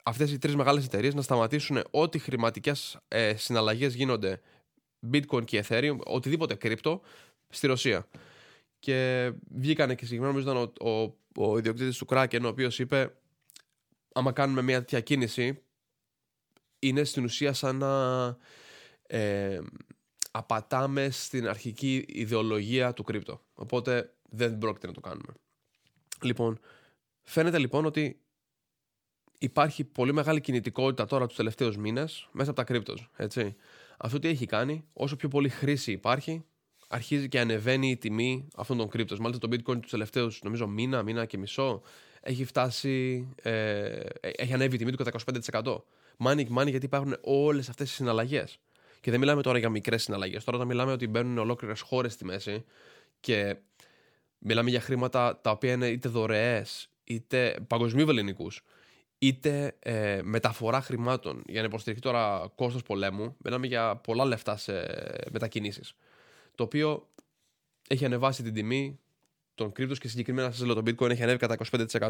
αυτές 0.04 0.32
οι 0.32 0.38
τρεις 0.38 0.56
μεγάλες 0.56 0.86
εταιρείες 0.86 1.14
να 1.14 1.22
σταματήσουν 1.22 1.84
ό,τι 1.92 2.20
χρηματικές 2.20 2.98
ε, 3.08 3.36
συναλλαγές 3.36 3.94
γίνονται 3.96 4.42
bitcoin 5.12 5.46
και 5.46 5.66
ethereum, 5.68 5.98
οτιδήποτε 6.04 6.56
κρύπτο 6.56 7.02
στη 7.50 7.68
Ρωσία. 7.68 8.08
Και 8.80 9.32
βγήκανε 9.56 9.96
και 9.96 10.06
συγκεκριμένα 10.06 10.34
νομίζω 10.34 10.52
ήταν 10.52 10.72
ο, 10.82 10.90
ο, 10.92 11.46
ο 11.46 11.58
ιδιοκτήτης 11.58 11.98
του 11.98 12.06
Kraken 12.10 12.42
ο 12.44 12.48
οποίος 12.48 12.80
είπε 12.80 13.14
άμα 14.14 14.32
κάνουμε 14.32 14.62
μια 14.62 14.80
τέτοια 14.80 15.00
κίνηση 15.00 15.64
είναι 16.80 17.04
στην 17.04 17.24
ουσία 17.24 17.54
σαν 17.54 17.76
να 17.76 18.26
ε, 19.08 19.60
απατάμε 20.36 21.10
στην 21.10 21.48
αρχική 21.48 22.06
ιδεολογία 22.08 22.94
του 22.94 23.04
κρύπτο. 23.04 23.42
Οπότε 23.54 24.14
δεν 24.30 24.58
πρόκειται 24.58 24.88
να 24.88 24.94
το 24.94 25.00
κάνουμε. 25.00 25.34
Λοιπόν, 26.22 26.60
φαίνεται 27.22 27.58
λοιπόν 27.58 27.86
ότι 27.86 28.20
υπάρχει 29.38 29.84
πολύ 29.84 30.14
μεγάλη 30.14 30.42
κινητικότητα 30.42 31.06
τώρα 31.06 31.28
τους 31.28 31.36
τελευταίους 31.36 31.78
μήνες 31.78 32.28
μέσα 32.32 32.50
από 32.50 32.60
τα 32.60 32.66
κρύπτος, 32.66 33.10
έτσι. 33.16 33.56
Αυτό 33.98 34.20
τι 34.20 34.28
έχει 34.28 34.46
κάνει, 34.46 34.86
όσο 34.94 35.16
πιο 35.16 35.28
πολύ 35.28 35.50
χρήση 35.50 35.92
υπάρχει, 35.92 36.46
αρχίζει 36.88 37.28
και 37.28 37.40
ανεβαίνει 37.40 37.90
η 37.90 37.98
τιμή 37.98 38.48
αυτών 38.56 38.78
των 38.78 38.90
κρύπτων. 38.90 39.18
Μάλιστα 39.22 39.48
το 39.48 39.56
bitcoin 39.56 39.82
τους 39.82 39.92
τελευταίους, 39.92 40.42
νομίζω, 40.44 40.68
μήνα, 40.68 41.04
μήνα 41.04 41.26
και 41.26 41.38
μισό, 41.38 41.82
έχει 42.22 42.46
φτάσει, 42.46 43.28
ε, 43.42 44.00
έχει 44.22 44.54
ανέβει 44.54 44.76
η 44.76 44.78
τιμή 44.78 44.92
του 44.92 44.98
κατά 44.98 45.10
25%. 45.10 45.84
Money 46.24 46.48
money 46.58 46.70
γιατί 46.70 46.86
υπάρχουν 46.86 47.18
όλες 47.22 47.70
αυτές 47.70 47.92
οι 47.92 47.94
συναλλαγές. 47.94 48.60
Και 49.04 49.12
δεν 49.12 49.20
μιλάμε 49.20 49.42
τώρα 49.42 49.58
για 49.58 49.70
μικρές 49.70 50.04
συναλλαγές. 50.04 50.44
Τώρα 50.44 50.58
όταν 50.58 50.70
μιλάμε 50.70 50.92
ότι 50.92 51.08
μπαίνουν 51.08 51.38
ολόκληρες 51.38 51.82
χώρες 51.82 52.14
στη 52.14 52.26
μέση 52.26 52.66
και 53.20 53.56
μιλάμε 54.38 54.70
για 54.70 54.82
χρήματα 54.82 55.40
τα 55.42 55.52
οποία 55.52 55.72
είναι 55.72 55.88
είτε 55.88 56.10
δωρεές 56.10 56.90
είτε 57.04 57.56
παγκοσμίου 57.68 58.10
ελληνικού 58.10 58.52
είτε 59.18 59.76
ε, 59.80 60.22
μεταφορά 60.24 60.82
χρημάτων 60.82 61.44
για 61.48 61.62
να 61.62 61.68
υποστηριχθεί 61.68 62.06
τώρα 62.06 62.52
κόστος 62.56 62.84
πολέμου. 62.84 63.36
Μιλάμε 63.44 63.68
για 63.68 63.96
πολλά 63.96 64.26
λεφτά 64.26 64.58
σε 64.58 64.74
μετακινήσεις. 65.32 65.96
Το 66.56 66.64
οποίο 66.64 67.10
έχει 67.88 68.06
ανεβάσει 68.06 68.44
την 68.44 68.54
τιμή 68.54 69.00
των 69.56 69.72
κρύπτων 69.72 69.98
και 69.98 70.08
συγκεκριμένα 70.08 70.52
σας 70.52 70.66
λέω 70.66 70.76
το 70.76 70.82
bitcoin 70.86 71.10
έχει 71.10 71.24
ανέβει 71.24 71.38
κατά 71.38 71.58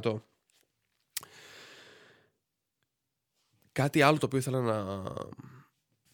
25%. 0.02 0.16
Κάτι 3.72 4.02
άλλο 4.02 4.18
το 4.18 4.26
οποίο 4.26 4.38
ήθελα 4.38 4.62
να, 4.62 5.04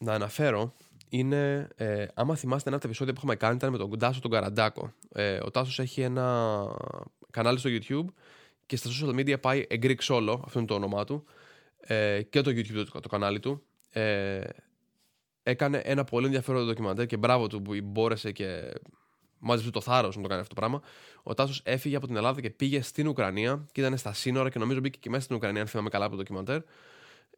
να 0.00 0.12
αναφέρω 0.12 0.74
είναι, 1.08 1.68
ε, 1.76 2.06
άμα 2.14 2.36
θυμάστε 2.36 2.68
ένα 2.68 2.76
από 2.76 2.84
τα 2.84 2.90
επεισόδια 2.90 3.12
που 3.12 3.18
είχαμε 3.18 3.36
κάνει 3.36 3.54
ήταν 3.56 3.70
με 3.70 3.78
τον 3.78 3.98
Τάσο 3.98 4.20
τον 4.20 4.30
Καραντάκο. 4.30 4.92
Ε, 5.12 5.38
ο 5.42 5.50
Τάσος 5.50 5.78
έχει 5.78 6.00
ένα 6.00 6.66
κανάλι 7.30 7.58
στο 7.58 7.70
YouTube 7.72 8.12
και 8.66 8.76
στα 8.76 8.90
social 8.90 9.14
media 9.14 9.40
πάει 9.40 9.66
A 9.70 9.84
Greek 9.84 9.98
Solo, 10.08 10.40
αυτό 10.44 10.58
είναι 10.58 10.68
το 10.68 10.74
όνομά 10.74 11.04
του, 11.04 11.24
ε, 11.80 12.22
και 12.22 12.40
το 12.40 12.50
YouTube 12.50 12.84
το, 12.92 13.00
το 13.00 13.08
κανάλι 13.08 13.40
του. 13.40 13.62
Ε, 13.90 14.40
έκανε 15.42 15.78
ένα 15.78 16.04
πολύ 16.04 16.26
ενδιαφέρον 16.26 16.66
ντοκιμαντέρ 16.66 17.06
και 17.06 17.16
μπράβο 17.16 17.46
του 17.46 17.62
που 17.62 17.74
μπόρεσε 17.82 18.32
και 18.32 18.72
μάζεψε 19.38 19.70
το 19.70 19.80
θάρρος 19.80 20.16
να 20.16 20.22
το 20.22 20.28
κάνει 20.28 20.40
αυτό 20.40 20.54
το 20.54 20.60
πράγμα. 20.60 20.82
Ο 21.22 21.34
Τάσος 21.34 21.60
έφυγε 21.64 21.96
από 21.96 22.06
την 22.06 22.16
Ελλάδα 22.16 22.40
και 22.40 22.50
πήγε 22.50 22.82
στην 22.82 23.06
Ουκρανία 23.06 23.66
και 23.72 23.80
ήταν 23.80 23.96
στα 23.96 24.12
σύνορα 24.12 24.50
και 24.50 24.58
νομίζω 24.58 24.80
μπήκε 24.80 24.98
και 24.98 25.10
μέσα 25.10 25.22
στην 25.22 25.36
Ουκρανία, 25.36 25.60
αν 25.60 25.66
θυμάμαι 25.66 25.88
καλά 25.88 26.04
από 26.04 26.16
το 26.16 26.22
ντοκιμαντέρ. 26.22 26.60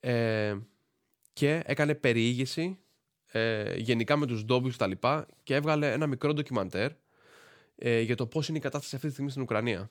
Ε, 0.01 0.57
και 1.33 1.63
έκανε 1.67 1.95
περιήγηση 1.95 2.79
ε, 3.27 3.75
γενικά 3.77 4.17
με 4.17 4.27
τους 4.27 4.45
ντόπιους 4.45 4.77
τα 4.77 4.87
λοιπά 4.87 5.27
και 5.43 5.55
έβγαλε 5.55 5.93
ένα 5.93 6.07
μικρό 6.07 6.33
ντοκιμαντέρ 6.33 6.91
ε, 7.77 8.01
για 8.01 8.17
το 8.17 8.27
πώς 8.27 8.49
είναι 8.49 8.59
η 8.59 8.61
κατάσταση 8.61 8.95
αυτή 8.95 9.07
τη 9.07 9.13
στιγμή 9.13 9.31
στην 9.31 9.43
Ουκρανία. 9.43 9.91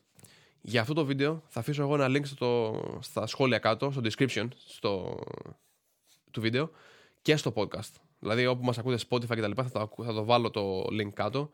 Για 0.61 0.81
αυτό 0.81 0.93
το 0.93 1.05
βίντεο 1.05 1.43
θα 1.47 1.59
αφήσω 1.59 1.81
εγώ 1.81 1.95
ένα 1.95 2.07
link 2.07 2.25
στο, 2.25 2.79
στα 3.01 3.27
σχόλια 3.27 3.59
κάτω, 3.59 3.91
στο 3.91 4.01
description 4.03 4.47
στο, 4.65 5.19
του 6.31 6.41
βίντεο 6.41 6.71
και 7.21 7.35
στο 7.35 7.53
podcast. 7.55 7.91
Δηλαδή 8.19 8.45
όπου 8.45 8.63
μας 8.63 8.77
ακούτε 8.77 8.97
Spotify 9.09 9.27
και 9.35 9.41
τα 9.41 9.47
λοιπά 9.47 9.63
θα 9.63 9.69
το, 9.69 10.03
θα 10.03 10.13
το 10.13 10.23
βάλω 10.23 10.49
το 10.49 10.81
link 10.81 11.09
κάτω 11.13 11.49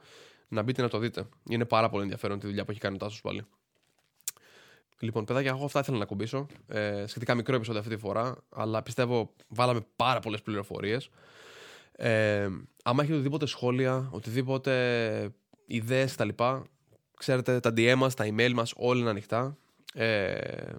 να 0.47 0.61
μπείτε 0.61 0.81
να 0.81 0.89
το 0.89 0.97
δείτε. 0.97 1.27
Είναι 1.49 1.65
πάρα 1.65 1.89
πολύ 1.89 2.03
ενδιαφέρον 2.03 2.39
τη 2.39 2.45
δουλειά 2.45 2.65
που 2.65 2.71
έχει 2.71 2.79
κάνει 2.79 2.95
ο 2.95 2.97
Τάσος 2.97 3.21
πάλι. 3.21 3.45
Λοιπόν, 4.99 5.25
παιδάκια, 5.25 5.51
εγώ 5.51 5.65
αυτά 5.65 5.79
ήθελα 5.79 5.97
να 5.97 6.05
κουμπίσω. 6.05 6.45
Ε, 6.67 7.03
σχετικά 7.07 7.35
μικρό 7.35 7.55
επεισόδιο 7.55 7.81
αυτή 7.81 7.95
τη 7.95 8.01
φορά, 8.01 8.37
αλλά 8.49 8.83
πιστεύω 8.83 9.33
βάλαμε 9.47 9.79
πάρα 9.95 10.19
πολλές 10.19 10.41
πληροφορίες. 10.41 11.09
Ε, 11.91 12.49
άμα 12.83 13.01
έχετε 13.01 13.13
οτιδήποτε 13.13 13.45
σχόλια, 13.45 14.09
οτιδήποτε 14.11 15.33
ιδέες 15.65 16.15
κτλ 16.15 16.29
Ξέρετε, 17.17 17.59
τα 17.59 17.69
DM 17.69 17.95
μας, 17.97 18.13
τα 18.13 18.25
email 18.25 18.51
μας, 18.53 18.73
όλα 18.75 18.99
είναι 18.99 19.09
ανοιχτά. 19.09 19.57
Ε, 19.93 20.73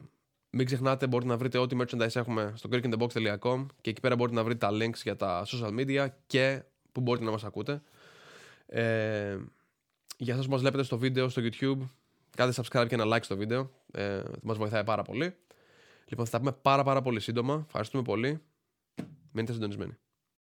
μην 0.50 0.66
ξεχνάτε, 0.66 1.06
μπορείτε 1.06 1.30
να 1.30 1.36
βρείτε 1.36 1.58
ό,τι 1.58 1.76
merchandise 1.80 2.14
έχουμε 2.14 2.52
στο 2.56 2.68
greekinthebox.com 2.72 3.66
και 3.80 3.90
εκεί 3.90 4.00
πέρα 4.00 4.16
μπορείτε 4.16 4.36
να 4.36 4.44
βρείτε 4.44 4.66
τα 4.66 4.70
links 4.72 5.02
για 5.02 5.16
τα 5.16 5.46
social 5.46 5.78
media 5.78 6.06
και 6.26 6.62
που 6.92 7.00
μπορείτε 7.00 7.24
να 7.24 7.30
μας 7.30 7.44
ακούτε. 7.44 7.82
Ε, 8.66 9.36
για 10.16 10.34
σας 10.36 10.44
που 10.44 10.50
μας 10.50 10.60
βλέπετε 10.60 10.82
στο 10.82 10.98
βίντεο 10.98 11.28
στο 11.28 11.42
YouTube, 11.44 11.78
κάντε 12.38 12.52
subscribe 12.56 12.86
και 12.88 12.94
ένα 12.94 13.16
like 13.16 13.22
στο 13.22 13.36
βίντεο. 13.36 13.70
Ε, 13.92 14.22
μας 14.42 14.56
βοηθάει 14.56 14.84
πάρα 14.84 15.02
πολύ. 15.02 15.36
Λοιπόν, 16.04 16.24
θα 16.24 16.30
τα 16.30 16.38
πούμε 16.38 16.52
πάρα 16.52 16.82
πάρα 16.82 17.02
πολύ 17.02 17.20
σύντομα. 17.20 17.62
Ευχαριστούμε 17.66 18.02
πολύ. 18.02 18.42
Μείνετε 19.32 19.52
συντονισμένοι. 19.52 19.96